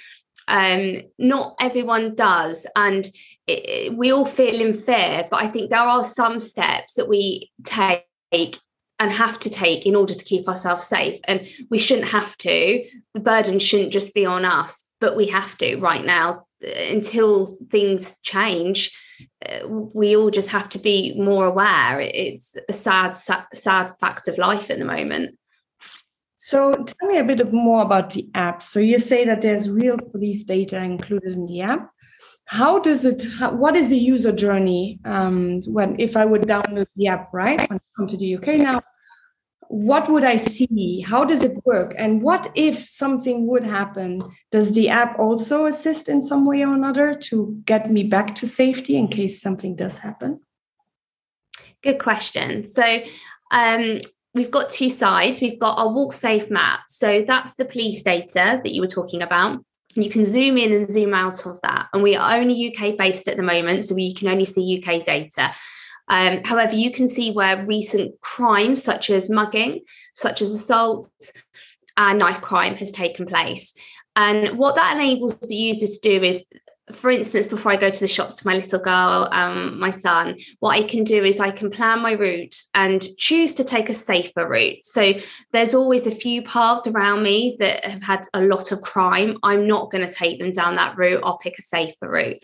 um, 0.50 1.02
not 1.18 1.56
everyone 1.60 2.14
does. 2.14 2.66
And 2.76 3.06
it, 3.46 3.68
it, 3.68 3.96
we 3.96 4.12
all 4.12 4.26
feel 4.26 4.60
in 4.60 4.74
fear, 4.74 5.26
but 5.30 5.42
I 5.42 5.48
think 5.48 5.70
there 5.70 5.80
are 5.80 6.04
some 6.04 6.40
steps 6.40 6.94
that 6.94 7.08
we 7.08 7.50
take 7.64 8.04
and 8.32 9.10
have 9.10 9.38
to 9.38 9.50
take 9.50 9.86
in 9.86 9.96
order 9.96 10.12
to 10.12 10.24
keep 10.24 10.46
ourselves 10.46 10.84
safe. 10.84 11.18
And 11.24 11.46
we 11.70 11.78
shouldn't 11.78 12.08
have 12.08 12.36
to. 12.38 12.84
The 13.14 13.20
burden 13.20 13.58
shouldn't 13.58 13.92
just 13.92 14.14
be 14.14 14.26
on 14.26 14.44
us, 14.44 14.84
but 15.00 15.16
we 15.16 15.28
have 15.28 15.56
to 15.58 15.76
right 15.76 16.04
now 16.04 16.46
until 16.62 17.56
things 17.70 18.16
change 18.22 18.92
uh, 19.46 19.66
we 19.68 20.16
all 20.16 20.30
just 20.30 20.50
have 20.50 20.68
to 20.70 20.78
be 20.78 21.14
more 21.16 21.46
aware. 21.46 22.00
It's 22.00 22.56
a 22.68 22.72
sad, 22.72 23.16
sad, 23.16 23.44
sad 23.54 23.92
fact 24.00 24.28
of 24.28 24.38
life 24.38 24.70
at 24.70 24.78
the 24.78 24.84
moment. 24.84 25.38
So 26.42 26.72
tell 26.72 27.06
me 27.06 27.18
a 27.18 27.24
bit 27.24 27.52
more 27.52 27.82
about 27.82 28.08
the 28.08 28.26
app. 28.34 28.62
So 28.62 28.80
you 28.80 28.98
say 28.98 29.26
that 29.26 29.42
there's 29.42 29.68
real 29.68 29.98
police 29.98 30.42
data 30.42 30.82
included 30.82 31.34
in 31.34 31.44
the 31.44 31.60
app. 31.60 31.90
How 32.46 32.78
does 32.78 33.04
it? 33.04 33.26
How, 33.38 33.52
what 33.52 33.76
is 33.76 33.90
the 33.90 33.98
user 33.98 34.32
journey 34.32 35.00
um, 35.04 35.60
when 35.66 36.00
if 36.00 36.16
I 36.16 36.24
would 36.24 36.44
download 36.44 36.86
the 36.96 37.08
app, 37.08 37.28
right? 37.34 37.60
When 37.68 37.78
I 37.78 37.82
come 37.94 38.08
to 38.08 38.16
the 38.16 38.36
UK 38.36 38.46
now, 38.56 38.80
what 39.68 40.10
would 40.10 40.24
I 40.24 40.36
see? 40.38 41.04
How 41.06 41.26
does 41.26 41.44
it 41.44 41.58
work? 41.66 41.94
And 41.98 42.22
what 42.22 42.50
if 42.54 42.82
something 42.82 43.46
would 43.46 43.62
happen? 43.62 44.20
Does 44.50 44.74
the 44.74 44.88
app 44.88 45.18
also 45.18 45.66
assist 45.66 46.08
in 46.08 46.22
some 46.22 46.46
way 46.46 46.64
or 46.64 46.72
another 46.72 47.14
to 47.28 47.60
get 47.66 47.90
me 47.90 48.04
back 48.04 48.34
to 48.36 48.46
safety 48.46 48.96
in 48.96 49.08
case 49.08 49.42
something 49.42 49.76
does 49.76 49.98
happen? 49.98 50.40
Good 51.82 51.98
question. 51.98 52.64
So, 52.64 53.02
um, 53.50 54.00
we've 54.34 54.50
got 54.50 54.70
two 54.70 54.88
sides. 54.88 55.40
We've 55.40 55.58
got 55.58 55.78
our 55.78 55.92
walk 55.92 56.12
safe 56.12 56.50
map. 56.50 56.80
So, 56.88 57.22
that's 57.26 57.54
the 57.54 57.64
police 57.64 58.02
data 58.02 58.60
that 58.62 58.72
you 58.72 58.80
were 58.80 58.88
talking 58.88 59.22
about. 59.22 59.64
You 59.94 60.08
can 60.08 60.24
zoom 60.24 60.56
in 60.56 60.72
and 60.72 60.90
zoom 60.90 61.14
out 61.14 61.46
of 61.46 61.60
that. 61.62 61.88
And 61.92 62.02
we 62.02 62.14
are 62.16 62.36
only 62.36 62.74
UK 62.74 62.96
based 62.96 63.26
at 63.28 63.36
the 63.36 63.42
moment. 63.42 63.84
So, 63.84 63.94
we 63.94 64.14
can 64.14 64.28
only 64.28 64.44
see 64.44 64.82
UK 64.82 65.04
data. 65.04 65.50
Um, 66.08 66.42
however, 66.44 66.74
you 66.74 66.90
can 66.90 67.06
see 67.06 67.30
where 67.30 67.64
recent 67.66 68.20
crimes, 68.20 68.82
such 68.82 69.10
as 69.10 69.30
mugging, 69.30 69.82
such 70.14 70.42
as 70.42 70.50
assault, 70.50 71.08
and 71.96 72.18
knife 72.18 72.40
crime, 72.40 72.76
has 72.76 72.90
taken 72.90 73.26
place. 73.26 73.72
And 74.16 74.58
what 74.58 74.74
that 74.74 74.96
enables 74.96 75.38
the 75.38 75.54
user 75.54 75.86
to 75.86 75.98
do 76.02 76.22
is 76.22 76.44
for 76.92 77.10
instance, 77.10 77.46
before 77.46 77.72
I 77.72 77.76
go 77.76 77.90
to 77.90 78.00
the 78.00 78.06
shops 78.06 78.40
for 78.40 78.48
my 78.48 78.54
little 78.54 78.78
girl, 78.78 79.28
um, 79.32 79.78
my 79.78 79.90
son, 79.90 80.36
what 80.60 80.76
I 80.76 80.82
can 80.82 81.04
do 81.04 81.24
is 81.24 81.40
I 81.40 81.50
can 81.50 81.70
plan 81.70 82.00
my 82.00 82.12
route 82.12 82.56
and 82.74 83.06
choose 83.16 83.54
to 83.54 83.64
take 83.64 83.88
a 83.88 83.94
safer 83.94 84.48
route. 84.48 84.84
So 84.84 85.14
there's 85.52 85.74
always 85.74 86.06
a 86.06 86.10
few 86.10 86.42
paths 86.42 86.86
around 86.86 87.22
me 87.22 87.56
that 87.58 87.84
have 87.84 88.02
had 88.02 88.26
a 88.34 88.42
lot 88.42 88.72
of 88.72 88.82
crime. 88.82 89.36
I'm 89.42 89.66
not 89.66 89.90
going 89.90 90.06
to 90.06 90.12
take 90.12 90.38
them 90.38 90.52
down 90.52 90.76
that 90.76 90.96
route. 90.96 91.22
I'll 91.24 91.38
pick 91.38 91.58
a 91.58 91.62
safer 91.62 92.08
route. 92.08 92.42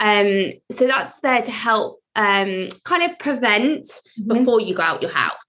Um, 0.00 0.52
so 0.70 0.86
that's 0.86 1.20
there 1.20 1.42
to 1.42 1.50
help 1.50 2.02
um, 2.16 2.68
kind 2.84 3.10
of 3.10 3.18
prevent 3.18 3.84
mm-hmm. 3.84 4.38
before 4.38 4.60
you 4.60 4.74
go 4.74 4.82
out 4.82 5.02
your 5.02 5.12
house. 5.12 5.40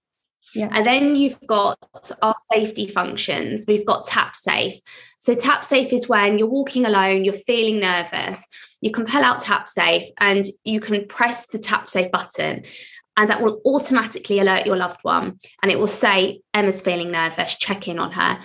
Yeah. 0.54 0.68
And 0.72 0.86
then 0.86 1.16
you've 1.16 1.38
got 1.46 1.78
our 2.22 2.34
safety 2.52 2.88
functions. 2.88 3.64
We've 3.66 3.86
got 3.86 4.06
tap 4.06 4.34
safe. 4.34 4.74
So 5.18 5.34
tap 5.34 5.64
safe 5.64 5.92
is 5.92 6.08
when 6.08 6.38
you're 6.38 6.48
walking 6.48 6.86
alone, 6.86 7.24
you're 7.24 7.34
feeling 7.34 7.80
nervous. 7.80 8.46
You 8.80 8.92
can 8.92 9.04
pull 9.04 9.22
out 9.22 9.40
tap 9.40 9.68
safe 9.68 10.06
and 10.18 10.44
you 10.64 10.80
can 10.80 11.06
press 11.06 11.46
the 11.46 11.58
tap 11.58 11.88
safe 11.88 12.10
button 12.10 12.64
and 13.16 13.28
that 13.28 13.42
will 13.42 13.60
automatically 13.64 14.38
alert 14.38 14.64
your 14.64 14.76
loved 14.76 15.00
one 15.02 15.40
and 15.62 15.72
it 15.72 15.78
will 15.78 15.88
say 15.88 16.40
Emma's 16.54 16.80
feeling 16.80 17.10
nervous, 17.10 17.56
check 17.56 17.88
in 17.88 17.98
on 17.98 18.12
her. 18.12 18.38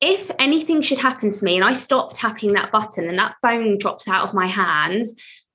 If 0.00 0.30
anything 0.38 0.82
should 0.82 0.98
happen 0.98 1.30
to 1.30 1.44
me 1.44 1.56
and 1.56 1.64
I 1.64 1.72
stop 1.72 2.12
tapping 2.14 2.52
that 2.52 2.70
button 2.70 3.08
and 3.08 3.18
that 3.18 3.36
phone 3.40 3.78
drops 3.78 4.06
out 4.06 4.24
of 4.24 4.34
my 4.34 4.46
hands, 4.46 5.14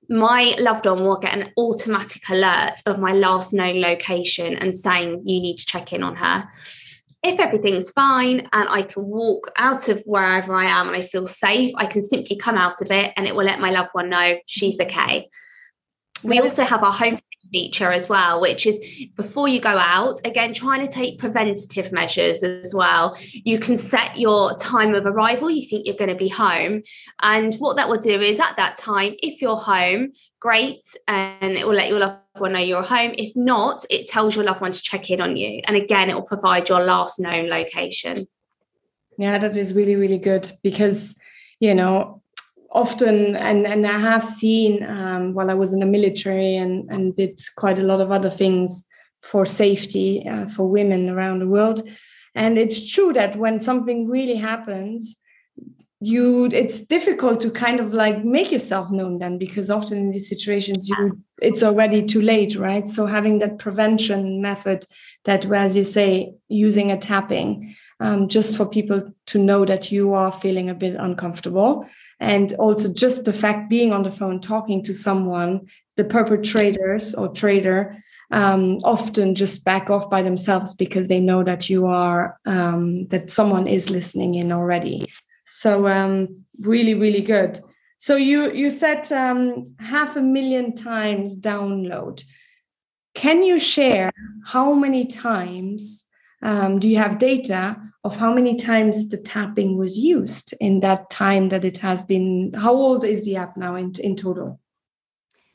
my 0.09 0.55
loved 0.57 0.87
one 0.87 1.03
will 1.03 1.19
get 1.19 1.37
an 1.37 1.51
automatic 1.55 2.27
alert 2.29 2.81
of 2.87 2.99
my 2.99 3.13
last 3.13 3.53
known 3.53 3.79
location 3.79 4.55
and 4.55 4.73
saying 4.73 5.21
you 5.25 5.39
need 5.39 5.57
to 5.57 5.65
check 5.65 5.93
in 5.93 6.01
on 6.01 6.15
her. 6.15 6.49
If 7.21 7.39
everything's 7.39 7.91
fine 7.91 8.47
and 8.51 8.69
I 8.69 8.83
can 8.83 9.05
walk 9.05 9.51
out 9.57 9.87
of 9.87 10.01
wherever 10.05 10.55
I 10.55 10.65
am 10.65 10.87
and 10.87 10.97
I 10.97 11.01
feel 11.01 11.27
safe, 11.27 11.71
I 11.75 11.85
can 11.85 12.01
simply 12.01 12.37
come 12.37 12.55
out 12.55 12.81
of 12.81 12.89
it 12.89 13.13
and 13.15 13.27
it 13.27 13.35
will 13.35 13.43
let 13.43 13.59
my 13.59 13.69
loved 13.69 13.89
one 13.91 14.09
know 14.09 14.37
she's 14.47 14.79
okay. 14.79 15.29
We 16.23 16.39
also 16.39 16.63
have 16.63 16.83
our 16.83 16.93
home 16.93 17.19
feature 17.51 17.91
as 17.91 18.09
well, 18.09 18.41
which 18.41 18.65
is 18.65 19.07
before 19.15 19.47
you 19.47 19.59
go 19.59 19.69
out, 19.69 20.19
again, 20.25 20.53
trying 20.53 20.85
to 20.85 20.93
take 20.93 21.19
preventative 21.19 21.91
measures 21.91 22.43
as 22.43 22.73
well. 22.73 23.17
You 23.33 23.59
can 23.59 23.75
set 23.75 24.17
your 24.17 24.55
time 24.57 24.93
of 24.95 25.05
arrival, 25.05 25.49
you 25.49 25.67
think 25.67 25.85
you're 25.85 25.95
going 25.95 26.09
to 26.09 26.15
be 26.15 26.29
home. 26.29 26.83
And 27.21 27.55
what 27.55 27.75
that 27.77 27.89
will 27.89 27.97
do 27.97 28.19
is 28.21 28.39
at 28.39 28.57
that 28.57 28.77
time, 28.77 29.15
if 29.19 29.41
you're 29.41 29.55
home, 29.55 30.11
great, 30.39 30.83
and 31.07 31.53
it 31.53 31.65
will 31.65 31.75
let 31.75 31.89
your 31.89 31.99
loved 31.99 32.19
one 32.37 32.53
know 32.53 32.59
you're 32.59 32.83
home. 32.83 33.13
If 33.17 33.35
not, 33.35 33.85
it 33.89 34.07
tells 34.07 34.35
your 34.35 34.45
loved 34.45 34.61
one 34.61 34.71
to 34.71 34.81
check 34.81 35.09
in 35.09 35.21
on 35.21 35.37
you. 35.37 35.61
And 35.65 35.75
again, 35.75 36.09
it 36.09 36.13
will 36.13 36.21
provide 36.23 36.69
your 36.69 36.83
last 36.83 37.19
known 37.19 37.49
location. 37.49 38.27
Yeah, 39.17 39.37
that 39.37 39.57
is 39.57 39.73
really, 39.73 39.95
really 39.95 40.17
good 40.17 40.49
because, 40.63 41.15
you 41.59 41.75
know, 41.75 42.21
often 42.71 43.35
and 43.35 43.65
and 43.65 43.85
I 43.85 43.97
have 43.97 44.23
seen 44.23 44.83
um, 44.83 45.33
while 45.33 45.49
I 45.49 45.55
was 45.55 45.73
in 45.73 45.79
the 45.79 45.85
military 45.85 46.55
and 46.55 46.89
and 46.89 47.15
did 47.15 47.39
quite 47.57 47.79
a 47.79 47.83
lot 47.83 48.01
of 48.01 48.11
other 48.11 48.29
things 48.29 48.85
for 49.21 49.45
safety 49.45 50.25
uh, 50.27 50.47
for 50.47 50.67
women 50.67 51.09
around 51.09 51.39
the 51.39 51.47
world. 51.47 51.87
And 52.35 52.57
it's 52.57 52.93
true 52.93 53.11
that 53.13 53.35
when 53.35 53.59
something 53.59 54.07
really 54.07 54.35
happens 54.35 55.15
you 56.01 56.45
it's 56.45 56.81
difficult 56.81 57.41
to 57.41 57.51
kind 57.51 57.81
of 57.81 57.93
like 57.93 58.23
make 58.23 58.51
yourself 58.51 58.89
known 58.89 59.19
then 59.19 59.37
because 59.37 59.69
often 59.69 59.97
in 59.97 60.11
these 60.11 60.29
situations 60.29 60.87
you 60.87 61.21
it's 61.41 61.63
already 61.63 62.03
too 62.05 62.21
late 62.21 62.55
right? 62.55 62.87
So 62.87 63.05
having 63.05 63.39
that 63.39 63.59
prevention 63.59 64.41
method 64.41 64.85
that 65.25 65.45
as 65.51 65.75
you 65.75 65.83
say 65.83 66.33
using 66.47 66.91
a 66.91 66.97
tapping 66.97 67.75
um, 67.99 68.29
just 68.29 68.55
for 68.55 68.65
people 68.65 69.13
to 69.27 69.39
know 69.39 69.65
that 69.65 69.91
you 69.91 70.13
are 70.13 70.31
feeling 70.31 70.69
a 70.69 70.73
bit 70.73 70.95
uncomfortable. 70.95 71.85
And 72.19 72.53
also 72.53 72.93
just 72.93 73.25
the 73.25 73.33
fact 73.33 73.69
being 73.69 73.91
on 73.91 74.03
the 74.03 74.11
phone 74.11 74.39
talking 74.39 74.83
to 74.83 74.93
someone 74.93 75.67
the 75.97 76.05
perpetrators 76.05 77.13
or 77.13 77.27
trader 77.27 77.97
um, 78.31 78.79
often 78.85 79.35
just 79.35 79.65
back 79.65 79.89
off 79.89 80.09
by 80.09 80.21
themselves 80.21 80.73
because 80.73 81.09
they 81.09 81.19
know 81.19 81.43
that 81.43 81.69
you 81.69 81.87
are 81.87 82.39
um, 82.45 83.07
that 83.07 83.29
someone 83.29 83.67
is 83.67 83.89
listening 83.89 84.35
in 84.35 84.53
already 84.53 85.05
so 85.49 85.87
um, 85.87 86.43
really 86.59 86.93
really 86.93 87.21
good 87.21 87.59
so 87.97 88.15
you 88.15 88.51
you 88.53 88.69
said 88.69 89.11
um, 89.11 89.63
half 89.79 90.15
a 90.15 90.21
million 90.21 90.75
times 90.75 91.37
download 91.37 92.23
can 93.15 93.43
you 93.43 93.59
share 93.59 94.11
how 94.45 94.73
many 94.73 95.05
times 95.05 96.05
um, 96.41 96.79
do 96.79 96.87
you 96.87 96.97
have 96.97 97.19
data 97.19 97.75
of 98.03 98.15
how 98.15 98.33
many 98.33 98.55
times 98.55 99.09
the 99.09 99.17
tapping 99.17 99.77
was 99.77 99.99
used 99.99 100.53
in 100.61 100.79
that 100.79 101.09
time 101.09 101.49
that 101.49 101.65
it 101.65 101.77
has 101.79 102.05
been? 102.05 102.53
How 102.53 102.73
old 102.73 103.03
is 103.03 103.25
the 103.25 103.35
app 103.35 103.57
now 103.57 103.75
in, 103.75 103.93
in 103.99 104.15
total? 104.15 104.59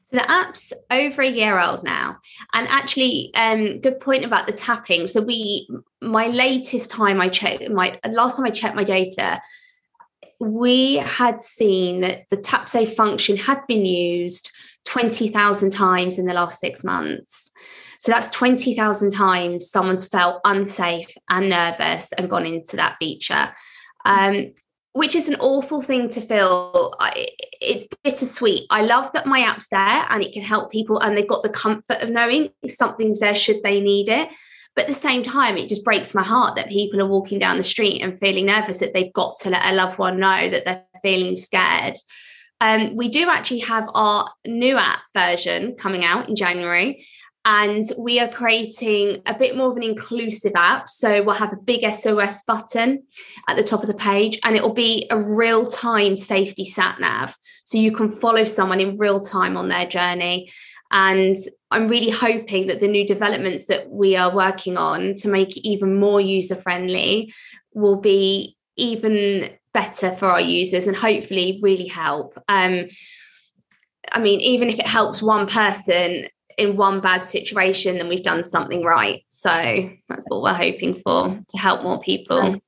So 0.07 0.19
the 0.19 0.31
app's 0.31 0.73
over 0.91 1.23
a 1.23 1.31
year 1.31 1.59
old 1.59 1.85
now. 1.85 2.19
And 2.53 2.69
actually, 2.69 3.33
um, 3.35 3.81
good 3.81 3.99
point 3.99 4.25
about 4.25 4.47
the 4.47 4.53
tapping. 4.53 5.07
So 5.07 5.23
we, 5.23 5.67
my 6.03 6.27
latest 6.27 6.91
time 6.91 7.21
I 7.21 7.31
checked, 7.31 7.69
my 7.71 7.99
last 8.11 8.37
time 8.37 8.45
I 8.45 8.51
checked 8.51 8.77
my 8.77 8.85
data, 8.85 9.41
we 10.45 10.97
had 10.97 11.41
seen 11.41 12.01
that 12.03 12.29
the 12.31 12.37
tap 12.37 12.69
safe 12.69 12.95
function 12.95 13.37
had 13.37 13.67
been 13.67 13.85
used 13.85 14.51
20,000 14.85 15.71
times 15.71 16.19
in 16.19 16.27
the 16.27 16.35
last 16.35 16.61
six 16.61 16.85
months. 16.85 17.51
So 17.99 18.13
that's 18.13 18.29
20,000 18.29 19.11
times 19.11 19.71
someone's 19.71 20.07
felt 20.07 20.41
unsafe 20.45 21.15
and 21.31 21.49
nervous 21.49 22.13
and 22.13 22.29
gone 22.29 22.45
into 22.45 22.77
that 22.77 22.97
feature, 22.99 23.53
um, 24.05 24.53
which 24.93 25.15
is 25.15 25.29
an 25.29 25.37
awful 25.37 25.81
thing 25.81 26.11
to 26.11 26.21
feel. 26.21 26.95
It's 27.63 27.87
bittersweet. 28.05 28.67
I 28.69 28.83
love 28.83 29.11
that 29.13 29.27
my 29.27 29.41
app's 29.41 29.69
there 29.69 30.07
and 30.11 30.23
it 30.23 30.35
can 30.35 30.43
help 30.43 30.71
people 30.71 30.99
and 30.99 31.17
they've 31.17 31.27
got 31.27 31.43
the 31.43 31.49
comfort 31.49 32.03
of 32.03 32.11
knowing 32.11 32.51
if 32.63 32.73
something's 32.73 33.21
there 33.21 33.35
should 33.35 33.63
they 33.63 33.81
need 33.81 34.11
it. 34.11 34.29
But 34.75 34.83
at 34.83 34.89
the 34.89 34.95
same 34.95 35.23
time, 35.23 35.57
it 35.57 35.69
just 35.69 35.85
breaks 35.85 36.15
my 36.15 36.23
heart 36.23 36.57
that 36.57 36.69
people 36.69 37.01
are 37.01 37.09
walking 37.09 37.39
down 37.39 37.57
the 37.57 37.63
street 37.63 38.03
and 38.03 38.19
feeling 38.19 38.47
nervous 38.47 38.79
that 38.81 38.93
they've 38.93 39.13
got 39.13 39.39
to 39.41 39.51
let 39.51 39.65
a 39.65 39.75
loved 39.75 39.99
one 39.99 40.19
know 40.19 40.51
that 40.51 40.65
they're 40.65 40.85
feeling 41.01 41.37
scared. 41.37 41.97
Um, 42.61 42.97
we 42.97 43.09
do 43.09 43.29
actually 43.29 43.61
have 43.61 43.89
our 43.95 44.31
new 44.47 44.77
app 44.77 45.01
version 45.13 45.77
coming 45.77 46.05
out 46.05 46.29
in 46.29 46.37
January. 46.37 47.05
And 47.47 47.85
we 47.99 48.21
are 48.21 48.29
creating 48.29 49.23
a 49.27 49.39
bit 49.39 49.55
more 49.55 49.69
of 49.69 49.77
an 49.77 49.83
inclusive 49.83 50.53
app. 50.57 50.89
So 50.89 51.23
we'll 51.23 51.35
have 51.35 51.53
a 51.53 51.59
big 51.59 51.85
SOS 51.93 52.43
button 52.47 53.03
at 53.47 53.57
the 53.57 53.63
top 53.63 53.83
of 53.83 53.87
the 53.87 53.95
page, 53.95 54.41
and 54.45 54.57
it 54.57 54.63
will 54.63 54.73
be 54.73 55.07
a 55.11 55.21
real 55.21 55.67
time 55.67 56.17
safety 56.17 56.65
sat 56.65 56.99
nav. 57.01 57.37
So 57.67 57.77
you 57.77 57.93
can 57.93 58.09
follow 58.09 58.47
someone 58.47 58.81
in 58.81 58.97
real 58.97 59.21
time 59.21 59.59
on 59.59 59.69
their 59.69 59.87
journey. 59.87 60.51
And 60.95 61.37
I'm 61.73 61.89
really 61.89 62.11
hoping 62.11 62.69
that 62.69 62.81
the 62.81 62.87
new 62.89 63.05
developments 63.05 63.67
that 63.67 63.91
we 63.91 64.15
are 64.17 64.35
working 64.35 64.79
on 64.79 65.15
to 65.17 65.29
make 65.29 65.57
it 65.57 65.69
even 65.69 65.99
more 65.99 66.21
user 66.21 66.55
friendly 66.55 67.33
will 67.75 67.97
be 67.97 68.57
even 68.77 69.51
better 69.73 70.13
for 70.13 70.27
our 70.27 70.41
users 70.41 70.87
and 70.87 70.97
hopefully 70.97 71.59
really 71.63 71.89
help. 71.89 72.39
Um, 72.49 72.87
I 74.13 74.21
mean, 74.21 74.41
even 74.41 74.69
if 74.69 74.79
it 74.79 74.87
helps 74.87 75.21
one 75.21 75.49
person, 75.49 76.29
in 76.57 76.77
one 76.77 77.01
bad 77.01 77.25
situation, 77.25 77.99
then 77.99 78.09
we've 78.09 78.23
done 78.23 78.45
something 78.45 78.83
right. 78.83 79.25
So 79.27 79.91
that's 80.09 80.29
what 80.29 80.43
we're 80.43 80.55
hoping 80.55 80.95
for 80.95 81.37
to 81.49 81.59
help 81.59 81.83
more 81.83 82.01
people. 82.01 82.61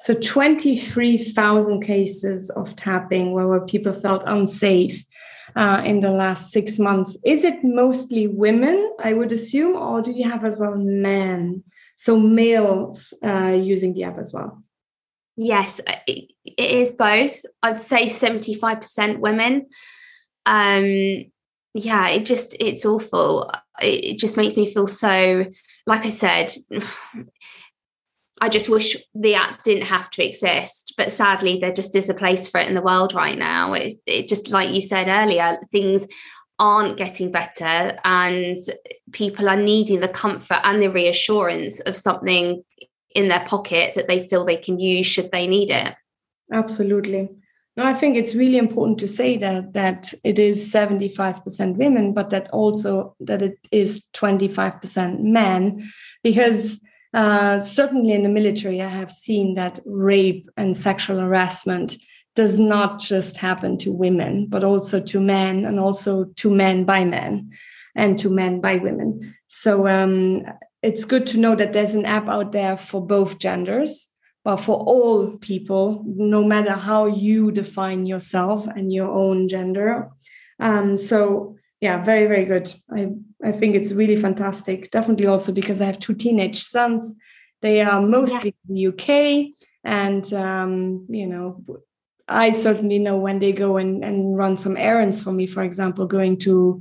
So 0.00 0.12
23,000 0.12 1.80
cases 1.82 2.50
of 2.50 2.76
tapping 2.76 3.32
where, 3.32 3.48
where 3.48 3.64
people 3.64 3.94
felt 3.94 4.22
unsafe 4.26 5.02
uh, 5.56 5.82
in 5.84 6.00
the 6.00 6.10
last 6.10 6.52
six 6.52 6.78
months. 6.78 7.18
Is 7.24 7.42
it 7.42 7.64
mostly 7.64 8.26
women, 8.26 8.92
I 9.02 9.14
would 9.14 9.32
assume, 9.32 9.74
or 9.76 10.02
do 10.02 10.12
you 10.12 10.28
have 10.28 10.44
as 10.44 10.58
well 10.58 10.76
men? 10.76 11.64
So 11.96 12.20
males 12.20 13.14
uh, 13.24 13.58
using 13.60 13.94
the 13.94 14.04
app 14.04 14.18
as 14.18 14.32
well? 14.34 14.62
Yes, 15.36 15.80
uh, 15.86 15.96
it, 16.06 16.30
is 16.58 16.92
both. 16.92 17.40
I'd 17.62 17.80
say 17.80 18.06
75% 18.06 19.18
women. 19.18 19.66
Um, 20.44 21.24
yeah, 21.74 22.08
it 22.08 22.26
just, 22.26 22.54
it's 22.60 22.86
awful. 22.86 23.50
It 23.80 24.18
just 24.18 24.36
makes 24.36 24.56
me 24.56 24.72
feel 24.72 24.86
so, 24.86 25.46
like 25.86 26.06
I 26.06 26.10
said, 26.10 26.52
I 28.40 28.48
just 28.48 28.68
wish 28.68 28.96
the 29.14 29.34
app 29.34 29.62
didn't 29.62 29.86
have 29.86 30.10
to 30.10 30.26
exist, 30.26 30.94
but 30.98 31.10
sadly, 31.10 31.58
there 31.58 31.72
just 31.72 31.96
is 31.96 32.10
a 32.10 32.14
place 32.14 32.48
for 32.48 32.60
it 32.60 32.68
in 32.68 32.74
the 32.74 32.82
world 32.82 33.14
right 33.14 33.38
now. 33.38 33.72
It, 33.72 33.94
it 34.06 34.28
just, 34.28 34.50
like 34.50 34.74
you 34.74 34.82
said 34.82 35.08
earlier, 35.08 35.56
things 35.72 36.06
aren't 36.58 36.98
getting 36.98 37.30
better, 37.32 37.98
and 38.04 38.56
people 39.12 39.48
are 39.48 39.56
needing 39.56 40.00
the 40.00 40.08
comfort 40.08 40.60
and 40.64 40.82
the 40.82 40.90
reassurance 40.90 41.80
of 41.80 41.96
something 41.96 42.62
in 43.14 43.28
their 43.28 43.44
pocket 43.46 43.94
that 43.94 44.08
they 44.08 44.26
feel 44.26 44.44
they 44.44 44.56
can 44.56 44.78
use 44.78 45.06
should 45.06 45.30
they 45.32 45.46
need 45.46 45.70
it. 45.70 45.94
Absolutely. 46.52 47.30
No, 47.76 47.84
I 47.84 47.92
think 47.92 48.16
it's 48.16 48.34
really 48.34 48.56
important 48.56 48.98
to 49.00 49.08
say 49.08 49.36
that 49.38 49.74
that 49.74 50.14
it 50.24 50.38
is 50.38 50.72
75% 50.72 51.76
women, 51.76 52.14
but 52.14 52.30
that 52.30 52.48
also 52.50 53.14
that 53.20 53.42
it 53.42 53.58
is 53.70 54.02
25% 54.14 55.20
men, 55.20 55.86
because 56.22 56.80
uh, 57.16 57.60
certainly 57.60 58.12
in 58.12 58.22
the 58.22 58.28
military, 58.28 58.82
I 58.82 58.88
have 58.88 59.10
seen 59.10 59.54
that 59.54 59.80
rape 59.86 60.50
and 60.58 60.76
sexual 60.76 61.18
harassment 61.18 61.96
does 62.34 62.60
not 62.60 63.00
just 63.00 63.38
happen 63.38 63.78
to 63.78 63.90
women, 63.90 64.46
but 64.48 64.62
also 64.62 65.00
to 65.00 65.18
men, 65.18 65.64
and 65.64 65.80
also 65.80 66.24
to 66.36 66.50
men 66.50 66.84
by 66.84 67.06
men, 67.06 67.50
and 67.94 68.18
to 68.18 68.28
men 68.28 68.60
by 68.60 68.76
women. 68.76 69.34
So 69.48 69.88
um, 69.88 70.44
it's 70.82 71.06
good 71.06 71.26
to 71.28 71.38
know 71.38 71.56
that 71.56 71.72
there's 71.72 71.94
an 71.94 72.04
app 72.04 72.28
out 72.28 72.52
there 72.52 72.76
for 72.76 73.00
both 73.00 73.38
genders, 73.38 74.08
but 74.44 74.58
for 74.58 74.76
all 74.76 75.38
people, 75.38 76.04
no 76.06 76.44
matter 76.44 76.72
how 76.72 77.06
you 77.06 77.50
define 77.50 78.04
yourself 78.04 78.66
and 78.66 78.92
your 78.92 79.10
own 79.10 79.48
gender. 79.48 80.10
Um, 80.60 80.98
so 80.98 81.56
yeah, 81.80 82.02
very 82.04 82.26
very 82.26 82.44
good. 82.44 82.74
I 82.94 83.12
I 83.44 83.52
think 83.52 83.76
it's 83.76 83.92
really 83.92 84.16
fantastic. 84.16 84.90
Definitely 84.90 85.26
also 85.26 85.52
because 85.52 85.80
I 85.80 85.86
have 85.86 85.98
two 85.98 86.14
teenage 86.14 86.62
sons. 86.62 87.14
They 87.62 87.80
are 87.80 88.00
mostly 88.00 88.54
yeah. 88.68 88.68
in 88.68 88.74
the 88.74 88.86
UK, 88.88 89.52
and 89.84 90.32
um, 90.34 91.06
you 91.08 91.26
know, 91.26 91.62
I 92.28 92.50
certainly 92.50 92.98
know 92.98 93.16
when 93.16 93.38
they 93.38 93.52
go 93.52 93.76
and, 93.76 94.04
and 94.04 94.36
run 94.36 94.56
some 94.56 94.76
errands 94.76 95.22
for 95.22 95.32
me. 95.32 95.46
For 95.46 95.62
example, 95.62 96.06
going 96.06 96.38
to 96.38 96.80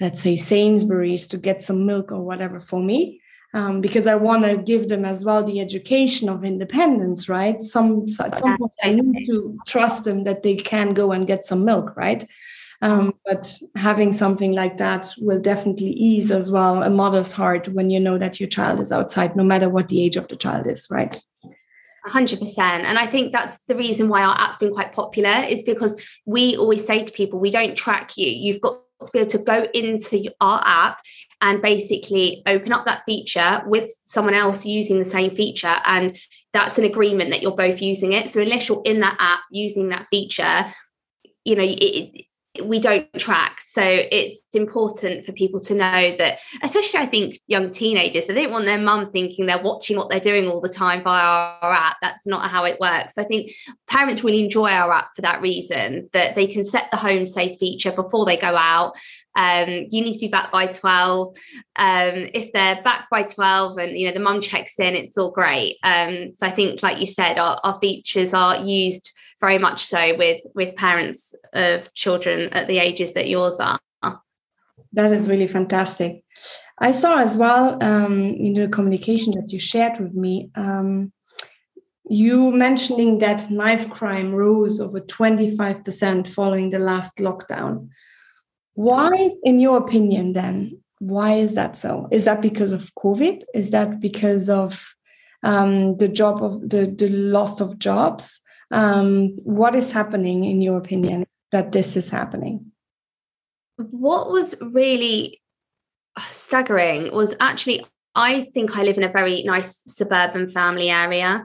let's 0.00 0.20
say 0.20 0.36
Sainsbury's 0.36 1.26
to 1.28 1.38
get 1.38 1.62
some 1.62 1.86
milk 1.86 2.10
or 2.10 2.22
whatever 2.22 2.60
for 2.60 2.80
me. 2.80 3.20
Um, 3.52 3.80
because 3.80 4.08
I 4.08 4.16
want 4.16 4.44
to 4.44 4.56
give 4.56 4.88
them 4.88 5.04
as 5.04 5.24
well 5.24 5.44
the 5.44 5.60
education 5.60 6.28
of 6.28 6.44
independence, 6.44 7.28
right? 7.28 7.62
Some 7.62 8.08
some 8.08 8.32
point 8.32 8.72
I 8.82 8.94
need 8.94 9.26
to 9.26 9.56
trust 9.64 10.02
them 10.02 10.24
that 10.24 10.42
they 10.42 10.56
can 10.56 10.92
go 10.92 11.12
and 11.12 11.24
get 11.24 11.46
some 11.46 11.64
milk, 11.64 11.96
right? 11.96 12.24
Um, 12.84 13.14
but 13.24 13.58
having 13.76 14.12
something 14.12 14.52
like 14.52 14.76
that 14.76 15.10
will 15.16 15.40
definitely 15.40 15.92
ease 15.92 16.30
as 16.30 16.52
well 16.52 16.82
a 16.82 16.90
mother's 16.90 17.32
heart 17.32 17.66
when 17.68 17.88
you 17.88 17.98
know 17.98 18.18
that 18.18 18.38
your 18.38 18.48
child 18.48 18.78
is 18.78 18.92
outside, 18.92 19.36
no 19.36 19.42
matter 19.42 19.70
what 19.70 19.88
the 19.88 20.04
age 20.04 20.18
of 20.18 20.28
the 20.28 20.36
child 20.36 20.66
is, 20.66 20.86
right? 20.90 21.18
100% 22.06 22.58
and 22.58 22.98
i 22.98 23.06
think 23.06 23.32
that's 23.32 23.60
the 23.66 23.74
reason 23.74 24.10
why 24.10 24.22
our 24.22 24.36
app's 24.38 24.58
been 24.58 24.70
quite 24.70 24.92
popular 24.92 25.42
is 25.48 25.62
because 25.62 25.98
we 26.26 26.54
always 26.54 26.86
say 26.86 27.02
to 27.02 27.10
people 27.14 27.38
we 27.38 27.50
don't 27.50 27.78
track 27.78 28.18
you. 28.18 28.28
You've 28.28 28.60
got 28.60 28.78
to 29.06 29.10
be 29.10 29.20
able 29.20 29.30
to 29.30 29.38
go 29.38 29.66
into 29.72 30.30
our 30.42 30.60
app 30.66 31.00
and 31.40 31.62
basically 31.62 32.42
open 32.46 32.74
up 32.74 32.84
that 32.84 33.04
feature 33.06 33.62
with 33.64 33.90
someone 34.04 34.34
else 34.34 34.66
using 34.66 34.98
the 34.98 35.06
same 35.06 35.30
feature 35.30 35.76
and 35.86 36.18
that's 36.52 36.76
an 36.76 36.84
agreement 36.84 37.30
that 37.30 37.40
you're 37.40 37.56
both 37.56 37.80
using 37.80 38.12
it. 38.12 38.28
So 38.28 38.42
unless 38.42 38.68
you're 38.68 38.82
in 38.84 39.00
that 39.00 39.16
app 39.18 39.40
using 39.50 39.88
that 39.88 40.06
feature 40.10 40.66
you 41.44 41.56
know 41.56 41.64
it, 41.66 42.26
we 42.62 42.78
don't 42.78 43.12
track. 43.18 43.60
So 43.60 43.82
it's 43.82 44.40
important 44.52 45.24
for 45.24 45.32
people 45.32 45.60
to 45.60 45.74
know 45.74 46.16
that, 46.18 46.38
especially 46.62 47.00
I 47.00 47.06
think 47.06 47.40
young 47.46 47.70
teenagers, 47.70 48.26
they 48.26 48.34
don't 48.34 48.52
want 48.52 48.66
their 48.66 48.78
mum 48.78 49.10
thinking 49.10 49.46
they're 49.46 49.62
watching 49.62 49.96
what 49.96 50.08
they're 50.08 50.20
doing 50.20 50.48
all 50.48 50.60
the 50.60 50.68
time 50.68 51.02
via 51.02 51.58
our 51.60 51.72
app. 51.72 51.96
That's 52.00 52.26
not 52.26 52.50
how 52.50 52.64
it 52.64 52.78
works. 52.78 53.14
So 53.14 53.22
I 53.22 53.24
think 53.24 53.50
parents 53.88 54.22
really 54.22 54.44
enjoy 54.44 54.68
our 54.68 54.92
app 54.92 55.14
for 55.16 55.22
that 55.22 55.40
reason, 55.40 56.08
that 56.12 56.34
they 56.36 56.46
can 56.46 56.62
set 56.62 56.90
the 56.90 56.96
home 56.96 57.26
safe 57.26 57.58
feature 57.58 57.92
before 57.92 58.24
they 58.24 58.36
go 58.36 58.54
out. 58.56 58.94
Um, 59.36 59.68
you 59.90 60.02
need 60.02 60.12
to 60.12 60.20
be 60.20 60.28
back 60.28 60.52
by 60.52 60.68
12. 60.68 61.36
Um, 61.76 62.28
if 62.34 62.52
they're 62.52 62.82
back 62.82 63.08
by 63.10 63.24
12 63.24 63.78
and 63.78 63.98
you 63.98 64.06
know 64.06 64.14
the 64.14 64.20
mum 64.20 64.40
checks 64.40 64.78
in, 64.78 64.94
it's 64.94 65.18
all 65.18 65.32
great. 65.32 65.78
Um, 65.82 66.32
so 66.34 66.46
I 66.46 66.52
think, 66.52 66.82
like 66.82 67.00
you 67.00 67.06
said, 67.06 67.38
our, 67.38 67.58
our 67.64 67.78
features 67.80 68.32
are 68.32 68.58
used 68.58 69.12
very 69.40 69.58
much 69.58 69.84
so 69.84 70.16
with 70.16 70.40
with 70.54 70.76
parents 70.76 71.34
of 71.52 71.92
children 71.94 72.48
at 72.52 72.66
the 72.66 72.78
ages 72.78 73.14
that 73.14 73.28
yours 73.28 73.58
are. 73.60 73.78
That 74.92 75.12
is 75.12 75.28
really 75.28 75.48
fantastic. 75.48 76.24
I 76.78 76.92
saw 76.92 77.18
as 77.18 77.36
well 77.36 77.82
um, 77.82 78.20
in 78.34 78.54
the 78.54 78.68
communication 78.68 79.32
that 79.34 79.52
you 79.52 79.58
shared 79.58 80.00
with 80.00 80.14
me 80.14 80.50
um, 80.54 81.12
you 82.08 82.52
mentioning 82.52 83.18
that 83.18 83.50
knife 83.50 83.88
crime 83.88 84.34
rose 84.34 84.80
over 84.80 85.00
25% 85.00 86.28
following 86.28 86.70
the 86.70 86.78
last 86.78 87.16
lockdown. 87.16 87.88
Why 88.74 89.30
in 89.42 89.58
your 89.58 89.78
opinion 89.78 90.32
then 90.32 90.80
why 90.98 91.34
is 91.34 91.54
that 91.54 91.76
so? 91.76 92.08
Is 92.10 92.24
that 92.24 92.40
because 92.40 92.72
of 92.72 92.94
covid? 92.94 93.42
Is 93.54 93.70
that 93.70 94.00
because 94.00 94.48
of 94.48 94.94
um, 95.42 95.96
the 95.98 96.08
job 96.08 96.42
of 96.42 96.68
the, 96.68 96.86
the 96.86 97.08
loss 97.08 97.60
of 97.60 97.78
jobs 97.78 98.40
um, 98.70 99.36
what 99.42 99.74
is 99.74 99.92
happening, 99.92 100.44
in 100.44 100.60
your 100.60 100.78
opinion, 100.78 101.26
that 101.52 101.72
this 101.72 101.96
is 101.96 102.08
happening? 102.08 102.72
What 103.76 104.30
was 104.30 104.54
really 104.60 105.40
staggering 106.18 107.12
was 107.14 107.34
actually, 107.40 107.86
I 108.14 108.42
think 108.54 108.76
I 108.76 108.82
live 108.82 108.98
in 108.98 109.04
a 109.04 109.12
very 109.12 109.42
nice 109.44 109.82
suburban 109.86 110.48
family 110.48 110.90
area. 110.90 111.44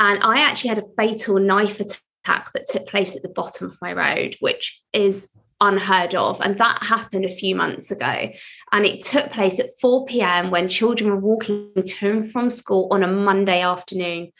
And 0.00 0.22
I 0.22 0.40
actually 0.40 0.70
had 0.70 0.78
a 0.78 0.88
fatal 0.96 1.38
knife 1.38 1.78
attack 1.78 2.52
that 2.54 2.66
took 2.66 2.86
place 2.86 3.16
at 3.16 3.22
the 3.22 3.28
bottom 3.28 3.68
of 3.68 3.78
my 3.80 3.92
road, 3.92 4.36
which 4.40 4.80
is 4.92 5.28
unheard 5.60 6.14
of. 6.14 6.40
And 6.40 6.56
that 6.58 6.82
happened 6.82 7.24
a 7.24 7.34
few 7.34 7.54
months 7.54 7.90
ago. 7.90 8.30
And 8.72 8.86
it 8.86 9.04
took 9.04 9.30
place 9.30 9.60
at 9.60 9.68
4 9.80 10.06
p.m. 10.06 10.50
when 10.50 10.68
children 10.68 11.10
were 11.10 11.20
walking 11.20 11.70
to 11.84 12.10
and 12.10 12.30
from 12.30 12.50
school 12.50 12.88
on 12.90 13.02
a 13.02 13.08
Monday 13.08 13.60
afternoon. 13.60 14.32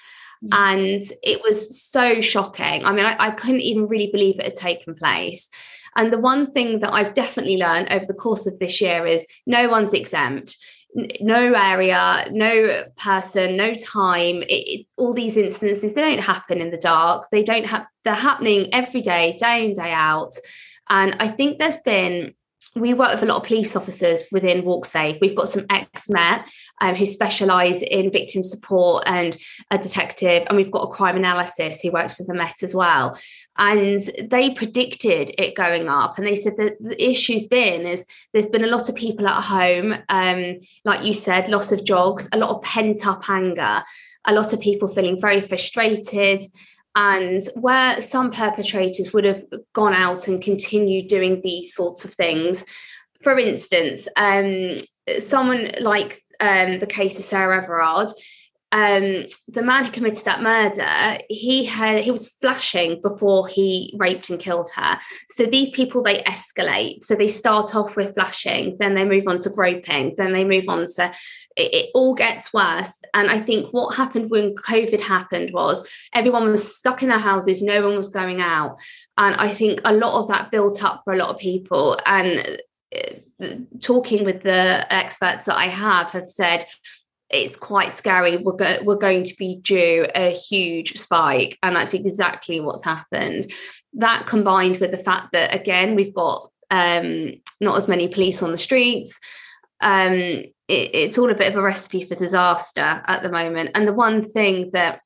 And 0.53 1.03
it 1.22 1.42
was 1.42 1.83
so 1.83 2.20
shocking. 2.20 2.85
I 2.85 2.92
mean, 2.92 3.05
I, 3.05 3.16
I 3.18 3.31
couldn't 3.33 3.61
even 3.61 3.87
really 3.87 4.11
believe 4.11 4.38
it 4.38 4.44
had 4.44 4.55
taken 4.55 4.94
place. 4.94 5.48
And 5.96 6.12
the 6.12 6.18
one 6.18 6.53
thing 6.53 6.79
that 6.81 6.92
I've 6.92 7.14
definitely 7.14 7.57
learned 7.57 7.88
over 7.90 8.07
the 8.07 8.14
course 8.14 8.46
of 8.46 8.59
this 8.59 8.81
year 8.81 9.07
is 9.07 9.26
no 9.46 9.68
one's 9.68 9.92
exempt. 9.92 10.57
No 11.20 11.53
area, 11.53 12.26
no 12.31 12.85
person, 12.96 13.57
no 13.57 13.74
time. 13.74 14.42
It, 14.42 14.46
it, 14.48 14.87
all 14.96 15.12
these 15.12 15.37
instances, 15.37 15.94
they 15.94 16.00
don't 16.00 16.24
happen 16.24 16.61
in 16.61 16.70
the 16.70 16.76
dark. 16.76 17.26
They 17.31 17.44
don't 17.44 17.66
have, 17.66 17.87
they're 18.05 18.14
happening 18.14 18.72
every 18.72 19.03
day, 19.03 19.37
day 19.38 19.66
in, 19.66 19.72
day 19.72 19.92
out. 19.92 20.33
And 20.88 21.16
I 21.20 21.29
think 21.29 21.59
there's 21.59 21.76
been 21.79 22.35
we 22.75 22.94
work 22.94 23.12
with 23.14 23.23
a 23.23 23.27
lot 23.27 23.38
of 23.38 23.44
police 23.46 23.75
officers 23.75 24.23
within 24.31 24.62
WalkSafe. 24.62 25.18
We've 25.20 25.35
got 25.35 25.49
some 25.49 25.66
ex-Met 25.70 26.49
um, 26.81 26.94
who 26.94 27.07
specialise 27.07 27.83
in 27.83 28.11
victim 28.11 28.42
support 28.42 29.05
and 29.07 29.37
a 29.70 29.79
detective, 29.79 30.44
and 30.46 30.57
we've 30.57 30.70
got 30.70 30.88
a 30.88 30.92
crime 30.92 31.16
analysis 31.16 31.81
who 31.81 31.90
works 31.90 32.16
for 32.16 32.25
the 32.25 32.35
Met 32.35 32.62
as 32.62 32.75
well. 32.75 33.18
And 33.59 34.01
they 34.23 34.51
predicted 34.51 35.33
it 35.38 35.57
going 35.57 35.88
up, 35.88 36.18
and 36.18 36.27
they 36.27 36.37
said 36.37 36.57
that 36.59 36.77
the 36.81 37.11
issue's 37.11 37.46
been 37.46 37.87
is 37.87 38.07
there's 38.33 38.46
been 38.46 38.64
a 38.64 38.68
lot 38.68 38.88
of 38.88 38.94
people 38.94 39.27
at 39.27 39.42
home, 39.42 39.94
um, 40.09 40.61
like 40.85 41.05
you 41.05 41.12
said, 41.12 41.49
loss 41.49 41.73
of 41.73 41.85
jobs, 41.85 42.29
a 42.33 42.38
lot 42.38 42.51
of 42.51 42.62
pent-up 42.62 43.29
anger, 43.29 43.83
a 44.27 44.33
lot 44.33 44.53
of 44.53 44.61
people 44.61 44.88
feeling 44.88 45.18
very 45.20 45.40
frustrated 45.40 46.44
and 46.96 47.42
where 47.55 48.00
some 48.00 48.31
perpetrators 48.31 49.12
would 49.12 49.24
have 49.24 49.44
gone 49.72 49.94
out 49.94 50.29
and 50.29 50.42
continued 50.42 51.09
doing 51.09 51.40
these 51.40 51.74
sorts 51.74 52.05
of 52.05 52.12
things. 52.14 52.64
For 53.22 53.38
instance 53.38 54.09
um, 54.16 54.76
someone 55.18 55.72
like 55.81 56.22
um, 56.40 56.79
the 56.79 56.87
case 56.87 57.18
of 57.18 57.24
sarah 57.24 57.62
everard 57.62 58.09
um, 58.72 59.26
the 59.48 59.62
man 59.62 59.85
who 59.85 59.90
committed 59.90 60.24
that 60.24 60.42
murder, 60.42 61.22
he 61.28 61.64
had 61.64 62.04
he 62.04 62.11
was 62.11 62.28
flashing 62.28 63.00
before 63.02 63.48
he 63.48 63.94
raped 63.98 64.30
and 64.30 64.38
killed 64.38 64.70
her. 64.76 64.98
So 65.30 65.44
these 65.44 65.70
people 65.70 66.02
they 66.02 66.22
escalate. 66.22 67.04
So 67.04 67.16
they 67.16 67.26
start 67.26 67.74
off 67.74 67.96
with 67.96 68.14
flashing, 68.14 68.76
then 68.78 68.94
they 68.94 69.04
move 69.04 69.26
on 69.26 69.40
to 69.40 69.50
groping, 69.50 70.14
then 70.16 70.33
they 70.33 70.44
move 70.44 70.68
on 70.68 70.87
to 70.96 71.12
it, 71.56 71.74
it 71.74 71.90
all 71.94 72.14
gets 72.14 72.52
worse. 72.52 72.96
And 73.12 73.28
I 73.28 73.40
think 73.40 73.72
what 73.72 73.96
happened 73.96 74.30
when 74.30 74.54
COVID 74.54 75.00
happened 75.00 75.50
was 75.52 75.88
everyone 76.14 76.48
was 76.48 76.76
stuck 76.76 77.02
in 77.02 77.09
their 77.09 77.18
houses, 77.18 77.61
no 77.61 77.83
one 77.83 77.96
was 77.96 78.09
going 78.09 78.40
out, 78.40 78.78
and 79.18 79.35
I 79.35 79.48
think 79.48 79.80
a 79.85 79.92
lot 79.92 80.20
of 80.20 80.28
that 80.28 80.52
built 80.52 80.85
up 80.85 81.02
for 81.02 81.12
a 81.12 81.16
lot 81.16 81.30
of 81.30 81.38
people. 81.38 81.98
And 82.06 82.61
uh, 82.94 83.46
talking 83.80 84.24
with 84.24 84.42
the 84.42 84.87
experts 84.92 85.46
that 85.46 85.56
I 85.56 85.66
have 85.66 86.11
have 86.11 86.26
said 86.26 86.66
it's 87.31 87.57
quite 87.57 87.93
scary. 87.93 88.37
We're, 88.37 88.53
go- 88.53 88.79
we're 88.83 88.97
going 88.97 89.25
to 89.25 89.37
be 89.37 89.57
due 89.57 90.07
a 90.14 90.33
huge 90.33 90.99
spike. 90.99 91.59
And 91.62 91.77
that's 91.77 91.95
exactly 91.95 92.61
what's 92.61 92.85
happened. 92.85 93.53
That 93.95 94.27
combined 94.27 94.79
with 94.79 94.90
the 94.90 94.99
fact 94.99 95.33
that, 95.33 95.55
again, 95.55 95.95
we've 95.95 96.14
got 96.14 96.51
um, 96.71 97.33
not 97.61 97.79
as 97.79 97.88
many 97.88 98.09
police 98.09 98.43
on 98.43 98.53
the 98.53 98.59
streets. 98.59 99.19
Um, 99.81 100.12
it, 100.12 100.55
it's 100.69 101.19
all 101.19 101.31
a 101.31 101.35
bit 101.35 101.53
of 101.53 101.59
a 101.59 101.62
recipe 101.62 102.05
for 102.05 102.14
disaster 102.14 103.03
at 103.07 103.23
the 103.23 103.31
moment. 103.31 103.71
And 103.75 103.87
the 103.87 103.95
one 103.95 104.23
thing 104.23 104.71
that 104.73 105.01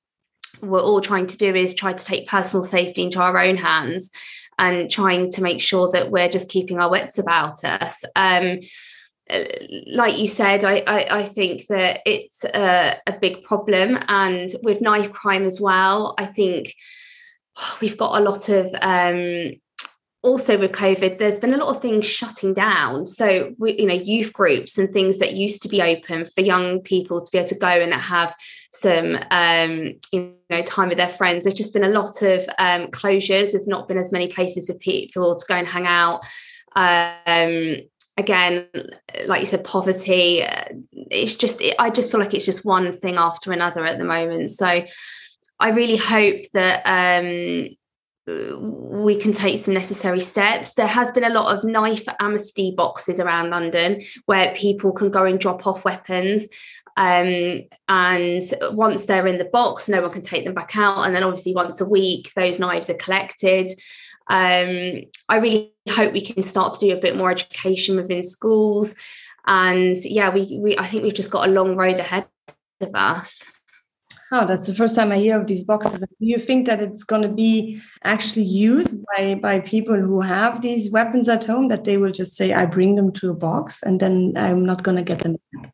we're 0.61 0.81
all 0.81 1.01
trying 1.01 1.27
to 1.27 1.37
do 1.37 1.55
is 1.55 1.75
try 1.75 1.93
to 1.93 2.05
take 2.05 2.29
personal 2.29 2.63
safety 2.63 3.03
into 3.03 3.21
our 3.21 3.39
own 3.39 3.57
hands 3.57 4.11
and 4.59 4.91
trying 4.91 5.31
to 5.31 5.43
make 5.43 5.61
sure 5.61 5.91
that 5.93 6.11
we're 6.11 6.29
just 6.29 6.49
keeping 6.49 6.79
our 6.79 6.91
wits 6.91 7.19
about 7.19 7.65
us. 7.65 8.05
Um, 8.15 8.61
like 9.87 10.19
you 10.19 10.27
said, 10.27 10.65
I, 10.65 10.83
I, 10.87 11.19
I 11.19 11.23
think 11.23 11.67
that 11.69 12.01
it's 12.05 12.45
a, 12.45 12.95
a, 13.07 13.19
big 13.19 13.43
problem. 13.43 13.99
And 14.09 14.51
with 14.63 14.83
knife 14.83 15.13
crime 15.13 15.45
as 15.45 15.61
well, 15.61 16.15
I 16.19 16.27
think 16.27 16.75
we've 17.81 17.97
got 17.97 18.21
a 18.21 18.23
lot 18.23 18.49
of, 18.49 18.69
um, 18.83 19.53
also 20.23 20.59
with 20.59 20.73
COVID, 20.73 21.19
there's 21.19 21.39
been 21.39 21.53
a 21.53 21.59
lot 21.59 21.75
of 21.75 21.83
things 21.83 22.07
shutting 22.07 22.55
down. 22.55 23.07
So, 23.07 23.55
we, 23.59 23.79
you 23.79 23.87
know, 23.87 23.95
youth 23.95 24.33
groups 24.33 24.79
and 24.79 24.91
things 24.91 25.19
that 25.19 25.35
used 25.35 25.63
to 25.63 25.69
be 25.69 25.83
open 25.83 26.25
for 26.25 26.41
young 26.41 26.81
people 26.81 27.21
to 27.21 27.31
be 27.31 27.39
able 27.39 27.49
to 27.49 27.55
go 27.55 27.69
and 27.69 27.93
have 27.93 28.35
some, 28.73 29.19
um, 29.31 29.95
you 30.13 30.35
know, 30.49 30.63
time 30.63 30.89
with 30.89 30.99
their 30.99 31.11
friends. 31.11 31.45
There's 31.45 31.55
just 31.55 31.75
been 31.75 31.85
a 31.85 31.89
lot 31.89 32.23
of 32.23 32.43
um, 32.59 32.89
closures. 32.89 33.53
There's 33.53 33.69
not 33.69 33.87
been 33.87 33.99
as 33.99 34.13
many 34.13 34.33
places 34.33 34.67
for 34.67 34.75
people 34.75 35.37
to 35.37 35.47
go 35.47 35.57
and 35.57 35.69
hang 35.69 35.87
out. 35.87 36.25
Um, 36.75 37.77
again 38.17 38.69
like 39.27 39.41
you 39.41 39.47
said 39.47 39.65
poverty 39.65 40.43
it's 40.93 41.37
just 41.37 41.63
i 41.79 41.91
just 41.91 42.11
feel 42.11 42.21
like 42.21 42.35
it's 42.35 42.45
just 42.45 42.65
one 42.65 42.93
thing 42.93 43.17
after 43.17 43.53
another 43.53 43.85
at 43.85 43.99
the 43.99 44.05
moment 44.05 44.51
so 44.51 44.85
i 45.59 45.71
really 45.71 45.97
hope 45.97 46.43
that 46.53 46.83
um, 46.85 47.69
we 48.27 49.21
can 49.21 49.33
take 49.33 49.59
some 49.59 49.75
necessary 49.75 50.21
steps. 50.21 50.75
There 50.75 50.87
has 50.87 51.13
been 51.13 51.25
a 51.25 51.31
lot 51.31 51.55
of 51.55 51.65
knife 51.65 52.05
amnesty 52.21 52.73
boxes 52.75 53.21
around 53.21 53.51
London 53.51 54.01
where 54.27 54.55
people 54.55 54.93
can 54.93 55.11
go 55.11 55.25
and 55.25 55.39
drop 55.39 55.67
off 55.67 55.85
weapons. 55.85 56.49
Um, 56.97 57.63
and 57.89 58.43
once 58.71 59.07
they're 59.07 59.27
in 59.27 59.39
the 59.39 59.45
box, 59.45 59.89
no 59.89 60.01
one 60.01 60.13
can 60.13 60.23
take 60.23 60.45
them 60.45 60.55
back 60.55 60.77
out. 60.77 61.05
And 61.05 61.15
then, 61.15 61.23
obviously, 61.23 61.55
once 61.55 61.81
a 61.81 61.89
week, 61.89 62.33
those 62.35 62.59
knives 62.59 62.89
are 62.89 62.95
collected 62.95 63.73
um, 64.29 65.03
I 65.29 65.37
really 65.37 65.73
hope 65.89 66.13
we 66.13 66.25
can 66.25 66.43
start 66.43 66.75
to 66.75 66.87
do 66.87 66.97
a 66.97 67.01
bit 67.01 67.17
more 67.17 67.31
education 67.31 67.97
within 67.97 68.25
schools. 68.25 68.97
And 69.47 69.97
yeah, 70.05 70.33
we, 70.33 70.59
we 70.61 70.79
I 70.79 70.87
think 70.87 71.03
we've 71.03 71.15
just 71.15 71.31
got 71.31 71.49
a 71.49 71.53
long 71.53 71.77
road 71.77 72.01
ahead 72.01 72.27
of 72.81 72.91
us. 72.95 73.45
Oh, 74.33 74.47
that's 74.47 74.67
the 74.67 74.75
first 74.75 74.97
time 74.97 75.13
I 75.13 75.19
hear 75.19 75.39
of 75.39 75.47
these 75.47 75.65
boxes. 75.65 76.01
Do 76.01 76.07
you 76.19 76.39
think 76.39 76.67
that 76.67 76.81
it's 76.81 77.05
going 77.05 77.23
to 77.23 77.29
be 77.29 77.81
actually 78.05 78.47
used 78.47 79.05
by 79.15 79.35
by 79.35 79.61
people 79.61 80.01
who 80.01 80.23
have 80.23 80.63
these 80.63 80.91
weapons 80.91 81.29
at 81.29 81.45
home? 81.45 81.69
That 81.69 81.85
they 81.85 81.99
will 81.99 82.11
just 82.11 82.35
say, 82.35 82.53
"I 82.53 82.65
bring 82.65 82.95
them 82.95 83.13
to 83.13 83.31
a 83.31 83.35
box, 83.35 83.83
and 83.83 84.01
then 84.01 84.33
I'm 84.37 84.65
not 84.65 84.83
going 84.83 84.97
to 84.97 85.05
get 85.05 85.21
them 85.21 85.37
back." 85.53 85.74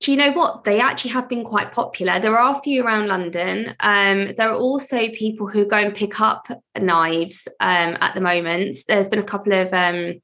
Do 0.00 0.12
you 0.12 0.16
know 0.16 0.30
what? 0.30 0.62
They 0.62 0.80
actually 0.80 1.10
have 1.10 1.28
been 1.28 1.44
quite 1.44 1.72
popular. 1.72 2.20
There 2.20 2.38
are 2.38 2.56
a 2.56 2.60
few 2.60 2.84
around 2.84 3.08
London. 3.08 3.74
Um, 3.80 4.32
there 4.36 4.48
are 4.48 4.56
also 4.56 5.08
people 5.08 5.48
who 5.48 5.64
go 5.64 5.76
and 5.76 5.94
pick 5.94 6.20
up 6.20 6.46
knives 6.78 7.48
um, 7.58 7.96
at 8.00 8.14
the 8.14 8.20
moment. 8.20 8.76
There's 8.86 9.08
been 9.08 9.18
a 9.18 9.24
couple 9.24 9.52
of. 9.52 9.72
Um, 9.72 10.20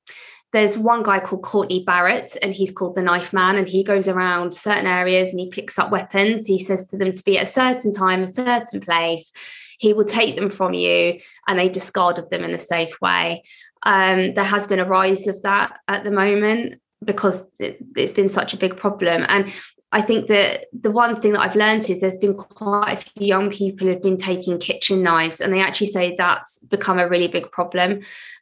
there's 0.53 0.79
one 0.79 1.03
guy 1.03 1.19
called 1.19 1.43
Courtney 1.43 1.83
Barrett, 1.85 2.37
and 2.41 2.55
he's 2.55 2.71
called 2.71 2.95
the 2.95 3.03
Knife 3.03 3.33
Man, 3.33 3.57
and 3.57 3.67
he 3.67 3.83
goes 3.83 4.07
around 4.07 4.55
certain 4.55 4.87
areas 4.87 5.31
and 5.31 5.41
he 5.41 5.49
picks 5.49 5.77
up 5.81 5.91
weapons. 5.91 6.47
He 6.47 6.61
says 6.61 6.89
to 6.91 6.97
them 6.97 7.13
to 7.13 7.25
be 7.25 7.37
at 7.37 7.43
a 7.43 7.47
certain 7.47 7.93
time, 7.93 8.23
a 8.23 8.29
certain 8.29 8.81
place. 8.81 9.33
He 9.81 9.93
will 9.93 10.05
take 10.05 10.37
them 10.37 10.51
from 10.51 10.75
you, 10.75 11.19
and 11.49 11.59
they 11.59 11.69
discard 11.69 12.21
of 12.21 12.31
them 12.31 12.45
in 12.45 12.55
a 12.55 12.59
safe 12.59 13.01
way. 13.01 13.43
Um, 13.83 14.35
there 14.35 14.45
has 14.45 14.69
been 14.69 14.79
a 14.79 14.85
rise 14.85 15.27
of 15.27 15.43
that 15.43 15.81
at 15.89 16.05
the 16.05 16.13
moment 16.13 16.81
because 17.05 17.47
it, 17.59 17.79
has 17.97 18.12
been 18.12 18.29
such 18.29 18.55
a 18.55 18.57
big 18.57 18.77
problem. 18.77 19.25
And 19.29 19.53
I 19.93 20.03
think 20.03 20.27
that 20.27 20.67
the 20.73 20.90
one 20.90 21.21
thing 21.21 21.35
that 21.35 21.40
I've 21.40 21.55
learned 21.55 21.88
is 21.88 22.01
there's 22.01 22.19
been 22.19 22.35
quite 22.35 22.93
a 22.93 22.97
few 22.97 23.27
young 23.27 23.51
people 23.51 23.87
who've 23.87 24.03
been 24.03 24.17
taking 24.17 24.59
kitchen 24.59 25.03
knives, 25.03 25.40
and 25.40 25.53
they 25.53 25.61
actually 25.61 25.87
say 25.87 26.17
that's 26.19 26.59
become 26.61 26.99
a 26.99 27.09
really 27.09 27.29
big 27.29 27.51
problem. 27.53 28.01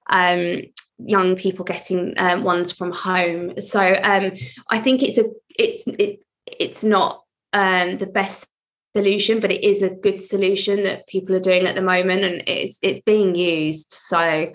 Um, 0.09 0.63
young 0.99 1.37
people 1.37 1.65
getting 1.65 2.15
um, 2.17 2.45
ones 2.45 2.73
from 2.73 2.93
home. 2.93 3.59
So 3.61 3.81
um, 3.81 4.33
I 4.69 4.79
think 4.79 5.03
it's 5.03 5.19
a 5.19 5.25
it's 5.51 5.87
it 5.87 6.21
it's 6.47 6.85
not 6.85 7.23
um, 7.53 7.99
the 7.99 8.07
best 8.07 8.49
solution, 8.97 9.41
but 9.41 9.53
it 9.53 9.63
is 9.63 9.83
a 9.83 9.91
good 9.91 10.23
solution 10.23 10.83
that 10.85 11.07
people 11.07 11.35
are 11.37 11.41
doing 11.41 11.67
at 11.67 11.75
the 11.75 11.83
moment, 11.83 12.25
and 12.25 12.43
it's 12.47 12.79
it's 12.83 13.01
being 13.01 13.35
used. 13.35 13.93
So 13.93 14.53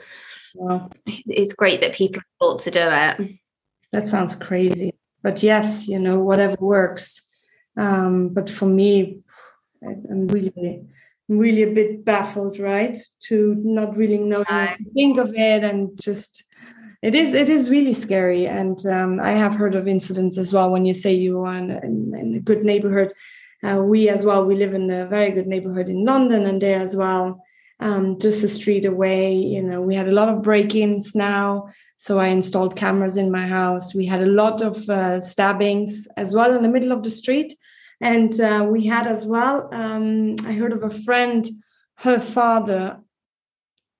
it's, 1.05 1.29
it's 1.29 1.53
great 1.53 1.81
that 1.81 1.93
people 1.93 2.21
thought 2.39 2.61
to 2.61 2.71
do 2.71 2.81
it. 2.81 3.39
That 3.97 4.07
sounds 4.07 4.35
crazy. 4.35 4.93
But 5.23 5.41
yes, 5.41 5.87
you 5.87 5.97
know, 5.97 6.19
whatever 6.19 6.55
works. 6.59 7.19
Um, 7.75 8.29
but 8.29 8.47
for 8.47 8.67
me, 8.67 9.21
I'm 9.83 10.27
really, 10.27 10.85
really 11.27 11.63
a 11.63 11.73
bit 11.73 12.05
baffled, 12.05 12.59
right? 12.59 12.95
To 13.29 13.55
not 13.57 13.97
really 13.97 14.19
know 14.19 14.43
to 14.43 14.77
think 14.93 15.17
of 15.17 15.33
it 15.33 15.63
and 15.63 15.99
just 15.99 16.43
it 17.01 17.15
is 17.15 17.33
it 17.33 17.49
is 17.49 17.71
really 17.71 17.93
scary 17.93 18.47
and 18.47 18.83
um, 18.87 19.19
i 19.19 19.31
have 19.31 19.53
heard 19.53 19.75
of 19.75 19.87
incidents 19.87 20.39
as 20.39 20.51
well 20.51 20.71
when 20.71 20.83
you 20.83 20.95
say 20.95 21.13
you 21.13 21.41
are 21.43 21.55
in, 21.55 21.69
in, 21.69 22.15
in 22.19 22.35
a 22.35 22.39
good 22.39 22.65
neighborhood 22.65 23.13
uh, 23.63 23.75
we 23.75 24.09
as 24.09 24.25
well 24.25 24.43
we 24.43 24.55
live 24.55 24.73
in 24.73 24.89
a 24.89 25.05
very 25.05 25.29
good 25.31 25.45
neighborhood 25.45 25.89
in 25.89 26.03
london 26.03 26.47
and 26.47 26.59
there 26.59 26.81
as 26.81 26.95
well 26.95 27.39
um, 27.79 28.17
just 28.19 28.43
a 28.43 28.47
street 28.47 28.85
away. 28.85 29.33
You 29.33 29.61
know, 29.61 29.81
we 29.81 29.95
had 29.95 30.07
a 30.07 30.13
lot 30.13 30.29
of 30.29 30.41
break-ins 30.41 31.13
now, 31.15 31.69
so 31.97 32.17
I 32.17 32.27
installed 32.27 32.75
cameras 32.75 33.17
in 33.17 33.31
my 33.31 33.47
house. 33.47 33.93
We 33.93 34.05
had 34.05 34.21
a 34.21 34.31
lot 34.31 34.61
of 34.61 34.89
uh, 34.89 35.21
stabbings 35.21 36.07
as 36.17 36.33
well 36.33 36.55
in 36.55 36.63
the 36.63 36.69
middle 36.69 36.91
of 36.91 37.03
the 37.03 37.11
street, 37.11 37.55
and 38.01 38.39
uh, 38.39 38.65
we 38.69 38.85
had 38.85 39.07
as 39.07 39.25
well. 39.25 39.69
Um, 39.71 40.35
I 40.45 40.53
heard 40.53 40.73
of 40.73 40.83
a 40.83 40.89
friend, 40.89 41.47
her 41.97 42.19
father, 42.19 42.99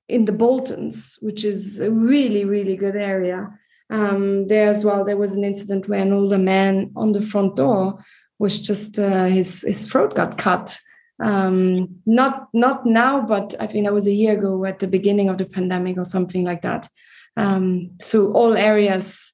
in 0.10 0.26
the 0.26 0.32
Boltons, 0.32 1.18
which 1.22 1.44
is 1.44 1.80
a 1.80 1.92
really 1.92 2.46
really 2.46 2.76
good 2.76 2.96
area. 2.96 3.50
Um, 3.90 4.48
there 4.48 4.70
as 4.70 4.84
well, 4.84 5.06
there 5.06 5.18
was 5.18 5.32
an 5.32 5.44
incident 5.44 5.88
where 5.88 6.02
an 6.02 6.14
older 6.14 6.38
man 6.38 6.92
on 6.96 7.14
the 7.14 7.22
front 7.22 7.56
door 7.56 8.04
was 8.40 8.60
just 8.60 9.00
uh, 9.00 9.26
his 9.26 9.62
his 9.62 9.88
throat 9.88 10.16
got 10.16 10.38
cut 10.38 10.80
um, 11.20 12.00
not 12.06 12.50
not 12.54 12.86
now, 12.86 13.22
but 13.22 13.56
I 13.60 13.68
think 13.68 13.86
that 13.86 13.94
was 13.94 14.08
a 14.08 14.14
year 14.14 14.38
ago 14.38 14.66
at 14.66 14.80
the 14.80 14.88
beginning 14.88 15.30
of 15.30 15.38
the 15.38 15.46
pandemic 15.46 15.98
or 15.98 16.06
something 16.06 16.44
like 16.44 16.62
that. 16.62 16.88
Um, 17.36 17.92
so 18.00 18.32
all 18.34 18.56
areas, 18.56 19.32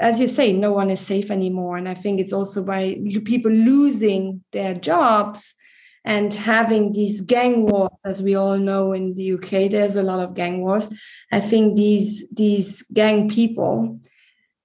as 0.00 0.20
you 0.20 0.28
say, 0.28 0.52
no 0.52 0.72
one 0.72 0.90
is 0.90 1.00
safe 1.00 1.30
anymore, 1.30 1.76
and 1.76 1.88
I 1.88 1.94
think 1.94 2.20
it's 2.20 2.32
also 2.32 2.64
by 2.64 3.00
people 3.24 3.52
losing 3.52 4.42
their 4.52 4.74
jobs 4.74 5.54
and 6.04 6.32
having 6.32 6.92
these 6.92 7.20
gang 7.20 7.66
wars, 7.66 7.90
as 8.04 8.22
we 8.22 8.34
all 8.34 8.56
know 8.56 8.92
in 8.92 9.14
the 9.14 9.34
UK, 9.34 9.70
there's 9.70 9.96
a 9.96 10.02
lot 10.02 10.20
of 10.20 10.34
gang 10.34 10.62
wars. 10.62 10.90
I 11.30 11.40
think 11.40 11.76
these 11.76 12.28
these 12.30 12.82
gang 12.92 13.28
people 13.28 14.00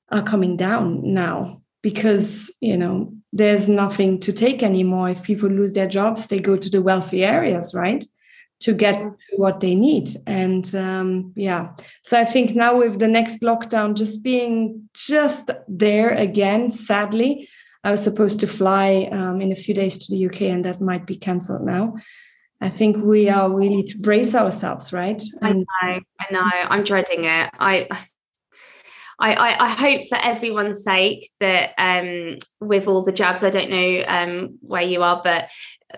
are 0.09 0.23
coming 0.23 0.55
down 0.55 1.13
now 1.13 1.61
because 1.81 2.53
you 2.61 2.77
know 2.77 3.13
there's 3.35 3.67
nothing 3.67 4.17
to 4.21 4.31
take 4.31 4.63
anymore. 4.63 5.09
If 5.09 5.23
people 5.23 5.49
lose 5.49 5.73
their 5.73 5.89
jobs, 5.89 6.27
they 6.27 6.39
go 6.39 6.55
to 6.55 6.69
the 6.69 6.81
wealthy 6.81 7.25
areas, 7.25 7.75
right? 7.75 8.03
To 8.61 8.73
get 8.73 9.03
what 9.35 9.59
they 9.59 9.75
need. 9.75 10.09
And 10.25 10.73
um, 10.73 11.33
yeah, 11.35 11.73
so 12.01 12.17
I 12.17 12.23
think 12.23 12.55
now 12.55 12.77
with 12.77 12.97
the 12.97 13.09
next 13.09 13.41
lockdown 13.41 13.95
just 13.95 14.23
being 14.23 14.87
just 14.93 15.51
there 15.67 16.11
again, 16.11 16.71
sadly, 16.71 17.49
I 17.83 17.91
was 17.91 18.01
supposed 18.01 18.39
to 18.39 18.47
fly 18.47 19.09
um, 19.11 19.41
in 19.41 19.51
a 19.51 19.55
few 19.55 19.75
days 19.75 19.97
to 19.97 20.15
the 20.15 20.25
UK 20.27 20.43
and 20.43 20.63
that 20.63 20.79
might 20.79 21.05
be 21.05 21.17
cancelled 21.17 21.65
now. 21.65 21.95
I 22.61 22.69
think 22.69 22.95
we 23.03 23.27
are 23.27 23.51
really 23.51 23.83
to 23.83 23.97
brace 23.97 24.33
ourselves, 24.33 24.93
right? 24.93 25.21
And- 25.41 25.65
I 25.81 25.87
know, 25.87 25.99
I 26.21 26.33
know. 26.33 26.69
I'm 26.69 26.83
dreading 26.85 27.25
it. 27.25 27.49
I 27.59 27.89
I, 29.19 29.33
I, 29.33 29.65
I, 29.65 29.69
hope 29.69 30.07
for 30.07 30.17
everyone's 30.21 30.83
sake 30.83 31.29
that 31.39 31.71
um, 31.77 32.37
with 32.59 32.87
all 32.87 33.03
the 33.03 33.11
jabs, 33.11 33.43
I 33.43 33.49
don't 33.49 33.69
know 33.69 34.03
um, 34.07 34.59
where 34.61 34.81
you 34.81 35.01
are, 35.03 35.21
but 35.23 35.49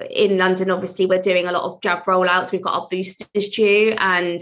in 0.09 0.37
London, 0.37 0.69
obviously, 0.69 1.05
we're 1.05 1.21
doing 1.21 1.47
a 1.47 1.51
lot 1.51 1.63
of 1.63 1.81
jab 1.81 2.03
rollouts. 2.05 2.51
We've 2.51 2.61
got 2.61 2.79
our 2.79 2.87
boosters 2.89 3.49
due, 3.49 3.95
and 3.97 4.39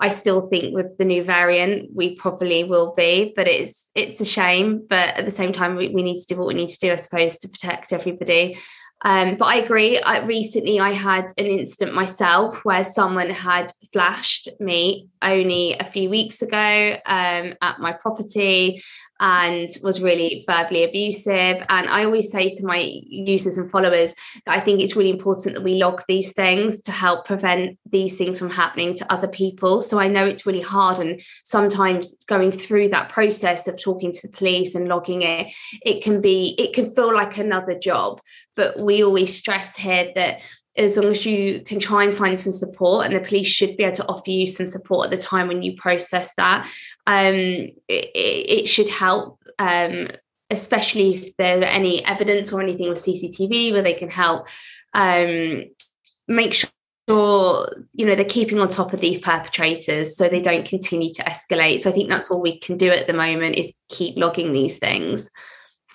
I 0.00 0.08
still 0.08 0.48
think 0.48 0.74
with 0.74 0.96
the 0.98 1.04
new 1.04 1.22
variant, 1.22 1.90
we 1.94 2.14
probably 2.14 2.64
will 2.64 2.94
be, 2.94 3.32
but 3.34 3.48
it's 3.48 3.90
it's 3.94 4.20
a 4.20 4.24
shame. 4.24 4.86
But 4.88 5.16
at 5.16 5.24
the 5.24 5.30
same 5.30 5.52
time, 5.52 5.76
we, 5.76 5.88
we 5.88 6.02
need 6.02 6.18
to 6.18 6.26
do 6.26 6.36
what 6.36 6.48
we 6.48 6.54
need 6.54 6.68
to 6.68 6.78
do, 6.78 6.92
I 6.92 6.96
suppose, 6.96 7.38
to 7.38 7.48
protect 7.48 7.92
everybody. 7.92 8.58
Um, 9.02 9.36
but 9.36 9.44
I 9.44 9.56
agree. 9.56 10.00
I, 10.00 10.24
recently, 10.26 10.80
I 10.80 10.90
had 10.90 11.26
an 11.38 11.46
incident 11.46 11.94
myself 11.94 12.64
where 12.64 12.82
someone 12.82 13.30
had 13.30 13.72
flashed 13.92 14.48
me 14.58 15.08
only 15.22 15.76
a 15.78 15.84
few 15.84 16.10
weeks 16.10 16.42
ago 16.42 16.96
um, 17.06 17.54
at 17.62 17.78
my 17.78 17.92
property 17.92 18.82
and 19.20 19.68
was 19.82 20.00
really 20.00 20.44
verbally 20.46 20.84
abusive. 20.84 21.64
And 21.68 21.88
I 21.88 22.04
always 22.04 22.30
say 22.30 22.48
to 22.54 22.66
my 22.66 22.78
users 22.78 23.58
and 23.58 23.70
followers 23.70 24.14
that 24.46 24.56
I 24.56 24.60
think 24.60 24.80
it's 24.80 24.96
really 24.96 25.10
important 25.10 25.54
that 25.54 25.64
we 25.64 25.74
log 25.74 26.02
these 26.08 26.32
things 26.32 26.80
to 26.82 26.92
help 26.92 27.24
prevent 27.24 27.78
these 27.90 28.16
things 28.16 28.38
from 28.38 28.50
happening 28.50 28.94
to 28.94 29.12
other 29.12 29.28
people. 29.28 29.82
So 29.82 29.98
I 29.98 30.08
know 30.08 30.24
it's 30.24 30.46
really 30.46 30.60
hard. 30.60 30.98
And 30.98 31.20
sometimes 31.44 32.14
going 32.26 32.52
through 32.52 32.90
that 32.90 33.08
process 33.08 33.66
of 33.66 33.80
talking 33.80 34.12
to 34.12 34.26
the 34.26 34.36
police 34.36 34.74
and 34.74 34.88
logging 34.88 35.22
it, 35.22 35.52
it 35.82 36.02
can 36.02 36.20
be, 36.20 36.54
it 36.58 36.74
can 36.74 36.84
feel 36.84 37.12
like 37.12 37.38
another 37.38 37.78
job. 37.78 38.20
But 38.54 38.80
we 38.80 39.02
always 39.02 39.36
stress 39.36 39.76
here 39.76 40.12
that 40.14 40.40
as 40.78 40.96
long 40.96 41.10
as 41.10 41.26
you 41.26 41.60
can 41.64 41.80
try 41.80 42.04
and 42.04 42.14
find 42.14 42.40
some 42.40 42.52
support 42.52 43.04
and 43.04 43.14
the 43.14 43.20
police 43.20 43.48
should 43.48 43.76
be 43.76 43.82
able 43.82 43.94
to 43.94 44.06
offer 44.06 44.30
you 44.30 44.46
some 44.46 44.66
support 44.66 45.06
at 45.06 45.10
the 45.10 45.22
time 45.22 45.48
when 45.48 45.62
you 45.62 45.74
process 45.74 46.34
that 46.36 46.66
um, 47.06 47.34
it, 47.34 47.74
it, 47.88 48.66
should 48.68 48.88
help 48.88 49.42
um, 49.58 50.08
especially 50.50 51.16
if 51.16 51.36
there's 51.36 51.64
any 51.66 52.04
evidence 52.04 52.52
or 52.52 52.62
anything 52.62 52.88
with 52.88 52.98
cctv 52.98 53.72
where 53.72 53.82
they 53.82 53.94
can 53.94 54.10
help 54.10 54.46
um, 54.94 55.64
make 56.28 56.54
sure 56.54 56.68
you 57.08 58.06
know 58.06 58.14
they're 58.14 58.24
keeping 58.24 58.60
on 58.60 58.68
top 58.68 58.92
of 58.92 59.00
these 59.00 59.18
perpetrators 59.18 60.16
so 60.16 60.28
they 60.28 60.42
don't 60.42 60.66
continue 60.66 61.12
to 61.14 61.22
escalate. 61.24 61.80
So 61.80 61.90
i 61.90 61.92
think 61.92 62.10
that's 62.10 62.30
all 62.30 62.40
we 62.40 62.58
can 62.58 62.76
do 62.76 62.90
at 62.90 63.06
the 63.06 63.14
moment 63.14 63.56
is 63.56 63.74
keep 63.88 64.16
logging 64.16 64.52
these 64.52 64.78
things. 64.78 65.30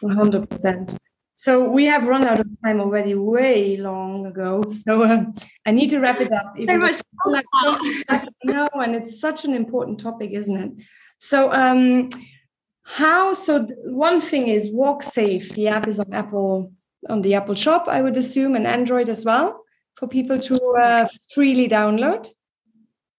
100% 0.02 0.98
so 1.44 1.68
we 1.68 1.84
have 1.84 2.08
run 2.08 2.24
out 2.24 2.40
of 2.40 2.48
time 2.64 2.80
already 2.80 3.16
way 3.16 3.76
long 3.76 4.26
ago. 4.26 4.64
So 4.86 5.04
uh, 5.04 5.26
I 5.66 5.72
need 5.72 5.90
to 5.90 6.00
wrap 6.00 6.22
it 6.22 6.32
up. 6.32 6.56
So 6.56 6.78
much 6.78 7.02
no, 8.46 8.70
and 8.76 8.96
it's 8.96 9.20
such 9.20 9.44
an 9.44 9.54
important 9.54 10.00
topic, 10.00 10.32
isn't 10.32 10.58
it? 10.58 10.72
So 11.18 11.52
um, 11.52 12.10
how? 12.84 13.34
So 13.34 13.68
one 13.84 14.22
thing 14.22 14.48
is 14.48 14.72
Walk 14.72 15.04
Safe. 15.04 15.50
The 15.50 15.68
app 15.68 15.86
is 15.86 16.00
on 16.00 16.14
Apple 16.14 16.72
on 17.10 17.22
the 17.22 17.34
Apple 17.34 17.56
Shop, 17.56 17.88
I 17.90 18.02
would 18.02 18.16
assume, 18.16 18.56
and 18.56 18.66
Android 18.66 19.10
as 19.10 19.26
well 19.26 19.66
for 19.96 20.08
people 20.08 20.40
to 20.40 20.56
uh, 20.82 21.08
freely 21.34 21.68
download. 21.68 22.30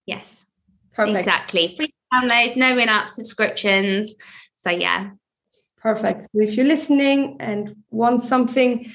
Yes, 0.06 0.44
perfect. 0.94 1.18
Exactly, 1.18 1.74
free 1.76 1.92
download, 2.10 2.56
no 2.56 2.78
in-app 2.78 3.10
subscriptions. 3.10 4.16
So 4.54 4.70
yeah, 4.70 5.10
Perfect. 5.84 6.22
So 6.22 6.40
if 6.40 6.56
you're 6.56 6.66
listening 6.66 7.36
and 7.40 7.76
want 7.90 8.22
something 8.22 8.90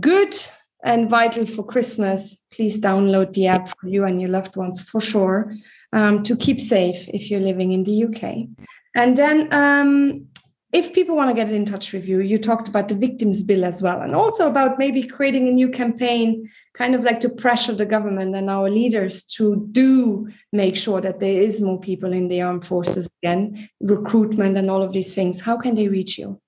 good 0.00 0.34
and 0.82 1.10
vital 1.10 1.44
for 1.44 1.62
Christmas, 1.62 2.42
please 2.50 2.80
download 2.80 3.34
the 3.34 3.48
app 3.48 3.68
for 3.78 3.88
you 3.88 4.04
and 4.04 4.18
your 4.18 4.30
loved 4.30 4.56
ones 4.56 4.80
for 4.80 5.02
sure 5.02 5.54
um, 5.92 6.22
to 6.22 6.34
keep 6.34 6.62
safe 6.62 7.06
if 7.08 7.30
you're 7.30 7.40
living 7.40 7.72
in 7.72 7.84
the 7.84 8.04
UK. 8.04 8.46
And 8.94 9.18
then 9.18 9.52
um, 9.52 10.26
if 10.72 10.92
people 10.92 11.16
want 11.16 11.30
to 11.30 11.34
get 11.34 11.50
in 11.50 11.64
touch 11.64 11.92
with 11.92 12.06
you, 12.06 12.20
you 12.20 12.36
talked 12.36 12.68
about 12.68 12.88
the 12.88 12.94
victims 12.94 13.42
bill 13.42 13.64
as 13.64 13.80
well, 13.80 14.02
and 14.02 14.14
also 14.14 14.46
about 14.46 14.78
maybe 14.78 15.02
creating 15.02 15.48
a 15.48 15.52
new 15.52 15.70
campaign, 15.70 16.48
kind 16.74 16.94
of 16.94 17.02
like 17.02 17.20
to 17.20 17.30
pressure 17.30 17.74
the 17.74 17.86
government 17.86 18.36
and 18.36 18.50
our 18.50 18.68
leaders 18.68 19.24
to 19.24 19.66
do 19.72 20.28
make 20.52 20.76
sure 20.76 21.00
that 21.00 21.20
there 21.20 21.40
is 21.40 21.62
more 21.62 21.80
people 21.80 22.12
in 22.12 22.28
the 22.28 22.42
armed 22.42 22.66
forces 22.66 23.08
again, 23.22 23.68
recruitment 23.80 24.58
and 24.58 24.68
all 24.68 24.82
of 24.82 24.92
these 24.92 25.14
things. 25.14 25.40
How 25.40 25.56
can 25.56 25.74
they 25.74 25.88
reach 25.88 26.18
you? 26.18 26.38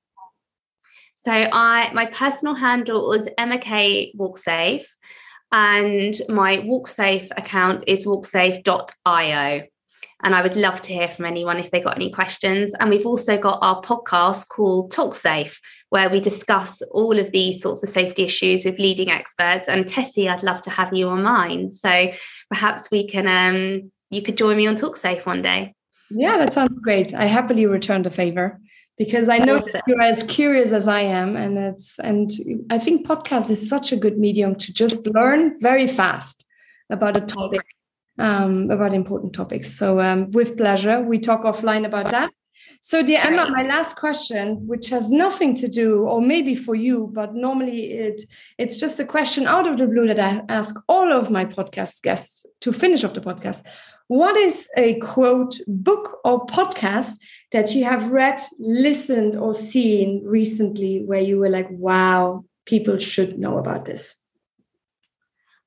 So 1.17 1.33
I 1.33 1.91
my 1.95 2.07
personal 2.07 2.55
handle 2.55 3.09
was 3.09 3.27
Emma 3.39 3.59
K 3.59 4.13
WalkSafe, 4.19 4.87
and 5.51 6.21
my 6.29 6.59
WalkSafe 6.59 7.29
account 7.37 7.85
is 7.87 8.05
walksafe.io. 8.05 9.63
And 10.23 10.35
I 10.35 10.43
would 10.43 10.57
love 10.57 10.81
to 10.83 10.93
hear 10.93 11.09
from 11.09 11.25
anyone 11.25 11.59
if 11.59 11.71
they 11.71 11.81
got 11.81 11.97
any 11.97 12.11
questions. 12.11 12.75
And 12.79 12.91
we've 12.91 13.07
also 13.07 13.39
got 13.39 13.59
our 13.63 13.81
podcast 13.83 14.49
called 14.49 14.91
Talk 14.91 15.15
Safe, 15.15 15.61
where 15.89 16.11
we 16.11 16.21
discuss 16.21 16.83
all 16.91 17.19
of 17.19 17.33
these 17.33 17.63
sorts 17.63 17.83
of 17.83 17.89
safety 17.89 18.25
issues 18.25 18.65
with 18.65 18.79
leading 18.79 19.11
experts. 19.11 19.69
And 19.69 19.87
Tessy, 19.87 20.29
I'd 20.29 20.43
love 20.43 20.61
to 20.63 20.71
have 20.71 20.93
you 20.93 21.09
on 21.09 21.23
mine. 21.23 21.71
So 21.71 22.13
perhaps 22.49 22.91
we 22.91 23.07
can 23.07 23.27
um 23.27 23.91
you 24.11 24.23
could 24.23 24.37
join 24.37 24.57
me 24.57 24.67
on 24.67 24.77
Talk 24.77 24.97
Safe 24.97 25.25
one 25.25 25.43
day. 25.43 25.75
Yeah, 26.11 26.39
that 26.39 26.53
sounds 26.53 26.81
great. 26.81 27.15
I 27.15 27.27
happily 27.27 27.67
return 27.67 28.03
the 28.03 28.11
favor 28.11 28.59
because 28.99 29.29
I 29.29 29.39
know 29.39 29.59
awesome. 29.59 29.81
you're 29.87 30.03
as 30.03 30.25
curious 30.25 30.73
as 30.73 30.89
I 30.89 31.01
am, 31.01 31.37
and 31.37 31.57
it's 31.57 31.99
and 32.01 32.29
I 32.69 32.79
think 32.79 33.07
podcast 33.07 33.51
is 33.51 33.69
such 33.69 33.93
a 33.93 33.97
good 33.97 34.19
medium 34.19 34.57
to 34.57 34.73
just 34.73 35.07
learn 35.07 35.59
very 35.61 35.87
fast 35.87 36.45
about 36.91 37.17
a 37.17 37.21
topic 37.21 37.63
um, 38.21 38.71
about 38.71 38.95
important 38.95 39.33
topics. 39.33 39.73
So, 39.73 40.01
um, 40.01 40.31
with 40.31 40.57
pleasure, 40.57 41.01
we 41.01 41.19
talk 41.19 41.43
offline 41.45 41.87
about 41.87 42.11
that. 42.11 42.31
So, 42.83 43.03
dear 43.03 43.21
Emma, 43.23 43.47
my 43.51 43.63
last 43.63 43.97
question, 43.97 44.67
which 44.67 44.89
has 44.89 45.11
nothing 45.11 45.55
to 45.57 45.69
do, 45.69 46.05
or 46.05 46.23
maybe 46.23 46.55
for 46.55 46.75
you, 46.75 47.11
but 47.13 47.35
normally 47.35 47.93
it 47.93 48.23
it's 48.57 48.79
just 48.79 49.01
a 49.01 49.05
question 49.05 49.47
out 49.47 49.69
of 49.69 49.79
the 49.79 49.87
blue 49.87 50.07
that 50.07 50.19
I 50.19 50.43
ask 50.49 50.75
all 50.89 51.13
of 51.13 51.31
my 51.31 51.45
podcast 51.45 52.01
guests 52.03 52.47
to 52.63 52.73
finish 52.73 53.05
off 53.05 53.15
the 53.15 53.21
podcast. 53.21 53.67
What 54.09 54.37
is 54.37 54.67
a 54.77 54.99
quote, 55.01 55.59
book, 55.67 56.21
or 56.25 56.47
podcast 56.47 57.17
that 57.53 57.75
you 57.75 57.85
have 57.85 58.13
read, 58.13 58.41
listened, 58.59 59.37
or 59.37 59.53
seen 59.53 60.23
recently 60.25 61.03
where 61.05 61.21
you 61.21 61.39
were 61.39 61.51
like, 61.51 61.69
"Wow, 61.71 62.45
people 62.65 62.97
should 62.97 63.39
know 63.39 63.59
about 63.59 63.85
this"? 63.85 64.20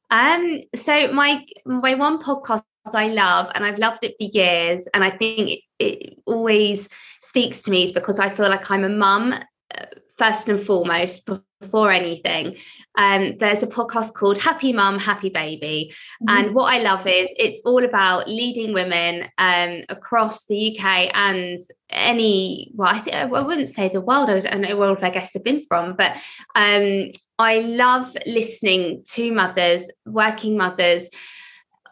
Um, 0.10 0.62
so 0.76 1.12
my 1.12 1.46
my 1.66 1.96
one 1.96 2.22
podcast 2.22 2.64
I 2.94 3.08
love, 3.08 3.52
and 3.56 3.66
I've 3.66 3.80
loved 3.80 4.04
it 4.04 4.16
for 4.20 4.28
years, 4.38 4.88
and 4.94 5.04
I 5.04 5.10
think 5.10 5.50
it, 5.50 5.60
it 5.80 6.20
always 6.26 6.90
speaks 7.22 7.62
to 7.64 7.72
me 7.72 7.86
is 7.86 7.92
because 7.92 8.20
I 8.20 8.30
feel 8.30 8.50
like 8.50 8.70
I'm 8.70 8.84
a 8.84 8.90
mum 8.90 9.34
uh, 9.34 9.86
first 10.18 10.48
and 10.48 10.60
foremost 10.60 11.28
before 11.60 11.92
anything. 11.92 12.56
Um, 12.98 13.38
there's 13.38 13.64
a 13.64 13.68
podcast 13.68 14.14
called 14.14 14.38
Happy 14.38 14.74
Mum, 14.74 15.00
Happy 15.00 15.30
Baby. 15.30 15.94
Mm-hmm. 16.24 16.38
And 16.38 16.56
what 16.56 16.74
I 16.74 16.80
love 16.80 17.08
is 17.08 17.30
it's 17.38 17.62
all 17.62 17.84
about 17.84 18.28
leading 18.28 18.74
women 18.74 19.26
um, 19.38 19.82
across 19.90 20.46
the 20.46 20.78
UK 20.78 21.10
and 21.14 21.58
any, 21.90 22.72
well, 22.76 22.94
I, 22.94 23.00
th- 23.00 23.16
I 23.16 23.26
wouldn't 23.26 23.70
say 23.70 23.90
the 23.90 24.02
world, 24.02 24.30
I 24.30 24.42
don't 24.42 24.62
know 24.62 24.78
where 24.78 24.90
all 24.90 24.96
of 24.96 25.04
our 25.04 25.12
guests 25.12 25.34
have 25.34 25.44
been 25.44 25.64
from, 25.64 25.96
but 25.96 26.12
um, 26.56 27.12
I 27.40 27.60
love 27.60 28.16
listening 28.26 29.04
to 29.12 29.32
mothers, 29.32 29.90
working 30.06 30.58
mothers, 30.58 31.10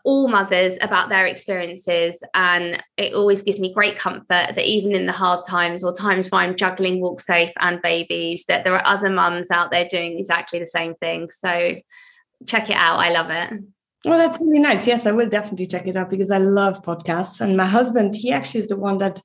all 0.04 0.28
mothers 0.28 0.78
about 0.82 1.10
their 1.10 1.26
experiences. 1.26 2.22
And 2.34 2.82
it 2.98 3.14
always 3.14 3.42
gives 3.42 3.60
me 3.60 3.74
great 3.74 3.98
comfort 3.98 4.26
that 4.28 4.66
even 4.66 4.96
in 4.96 5.06
the 5.06 5.12
hard 5.12 5.42
times 5.48 5.84
or 5.84 5.94
times 5.94 6.30
where 6.30 6.42
I'm 6.42 6.56
juggling 6.56 7.02
walk 7.02 7.22
safe 7.22 7.52
and 7.60 7.82
babies, 7.82 8.46
that 8.46 8.64
there 8.64 8.74
are 8.74 8.86
other 8.86 9.10
mums 9.10 9.52
out 9.52 9.72
there 9.72 9.88
doing 9.90 10.18
exactly 10.18 10.60
the 10.60 10.66
same 10.66 10.96
thing. 10.96 11.30
So 11.30 11.76
check 12.48 12.70
it 12.70 12.76
out. 12.76 13.00
I 13.00 13.10
love 13.10 13.30
it. 13.30 13.64
Well, 14.04 14.18
that's 14.18 14.40
really 14.40 14.60
nice. 14.60 14.88
Yes, 14.88 15.06
I 15.06 15.12
will 15.12 15.30
definitely 15.30 15.68
check 15.68 15.88
it 15.88 15.96
out 15.96 16.10
because 16.10 16.32
I 16.32 16.40
love 16.40 16.82
podcasts. 16.82 17.40
And 17.40 17.56
my 17.56 17.68
husband, 17.68 18.16
he 18.16 18.32
actually 18.32 18.62
is 18.62 18.68
the 18.68 18.78
one 18.78 18.98
that 18.98 19.22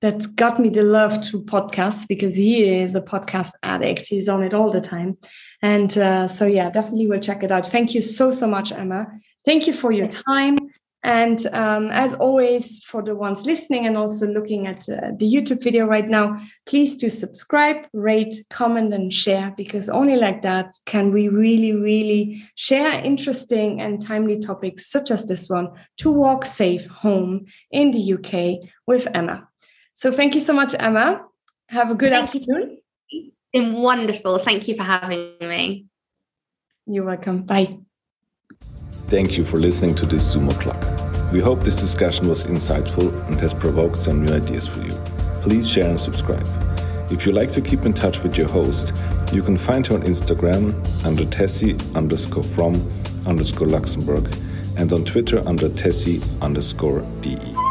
that 0.00 0.24
got 0.36 0.60
me 0.60 0.68
the 0.68 0.82
love 0.82 1.20
to 1.22 1.40
podcasts 1.42 2.06
because 2.06 2.36
he 2.36 2.62
is 2.62 2.94
a 2.94 3.00
podcast 3.00 3.52
addict. 3.62 4.06
He's 4.06 4.28
on 4.28 4.44
it 4.44 4.54
all 4.54 4.70
the 4.70 4.80
time. 4.80 5.16
And 5.62 5.96
uh, 5.98 6.28
so, 6.28 6.46
yeah, 6.46 6.70
definitely 6.70 7.06
we'll 7.06 7.20
check 7.20 7.42
it 7.42 7.50
out. 7.50 7.66
Thank 7.66 7.94
you 7.94 8.00
so, 8.00 8.30
so 8.30 8.46
much, 8.46 8.72
Emma. 8.72 9.08
Thank 9.44 9.66
you 9.66 9.72
for 9.72 9.92
your 9.92 10.08
time. 10.08 10.58
And 11.04 11.46
um, 11.52 11.88
as 11.92 12.14
always, 12.14 12.82
for 12.82 13.02
the 13.02 13.14
ones 13.14 13.46
listening 13.46 13.86
and 13.86 13.96
also 13.96 14.26
looking 14.26 14.66
at 14.66 14.88
uh, 14.88 15.12
the 15.16 15.32
YouTube 15.32 15.62
video 15.62 15.86
right 15.86 16.08
now, 16.08 16.40
please 16.66 16.96
do 16.96 17.08
subscribe, 17.08 17.86
rate, 17.92 18.44
comment, 18.50 18.92
and 18.92 19.14
share 19.14 19.54
because 19.56 19.88
only 19.88 20.16
like 20.16 20.42
that 20.42 20.72
can 20.86 21.12
we 21.12 21.28
really, 21.28 21.72
really 21.72 22.42
share 22.56 23.00
interesting 23.00 23.80
and 23.80 24.00
timely 24.00 24.40
topics 24.40 24.90
such 24.90 25.12
as 25.12 25.24
this 25.26 25.48
one 25.48 25.68
to 25.98 26.10
walk 26.10 26.44
safe 26.44 26.86
home 26.88 27.46
in 27.70 27.92
the 27.92 28.14
UK 28.14 28.68
with 28.86 29.06
Emma. 29.14 29.48
So 29.94 30.10
thank 30.10 30.34
you 30.34 30.40
so 30.40 30.52
much, 30.52 30.74
Emma. 30.78 31.24
Have 31.68 31.92
a 31.92 31.94
good 31.94 32.10
thank 32.10 32.34
afternoon. 32.34 32.70
You. 32.70 32.78
Been 33.52 33.74
wonderful. 33.74 34.38
Thank 34.38 34.68
you 34.68 34.76
for 34.76 34.82
having 34.82 35.34
me. 35.40 35.86
You're 36.86 37.04
welcome. 37.04 37.42
Bye. 37.42 37.78
Thank 39.08 39.36
you 39.36 39.44
for 39.44 39.56
listening 39.58 39.94
to 39.96 40.06
this 40.06 40.30
Zoom 40.30 40.48
o'clock. 40.48 40.82
We 41.32 41.40
hope 41.40 41.60
this 41.60 41.80
discussion 41.80 42.28
was 42.28 42.44
insightful 42.44 43.14
and 43.26 43.36
has 43.40 43.52
provoked 43.54 43.96
some 43.98 44.24
new 44.24 44.34
ideas 44.34 44.66
for 44.66 44.80
you. 44.80 44.92
please 45.42 45.68
share 45.68 45.88
and 45.88 45.98
subscribe. 45.98 46.46
If 47.10 47.24
you 47.24 47.32
like 47.32 47.52
to 47.52 47.62
keep 47.62 47.86
in 47.86 47.94
touch 47.94 48.22
with 48.22 48.36
your 48.36 48.48
host, 48.48 48.92
you 49.32 49.42
can 49.42 49.56
find 49.56 49.86
her 49.86 49.94
on 49.94 50.02
Instagram 50.02 50.74
under 51.06 51.24
Tessy 51.24 51.78
underscore 51.96 52.42
from 52.42 52.74
underscore 53.26 53.68
Luxembourg 53.68 54.26
and 54.76 54.92
on 54.92 55.04
Twitter 55.04 55.40
under 55.48 55.68
Tessy 55.70 56.22
underscore 56.42 57.00
DE. 57.22 57.67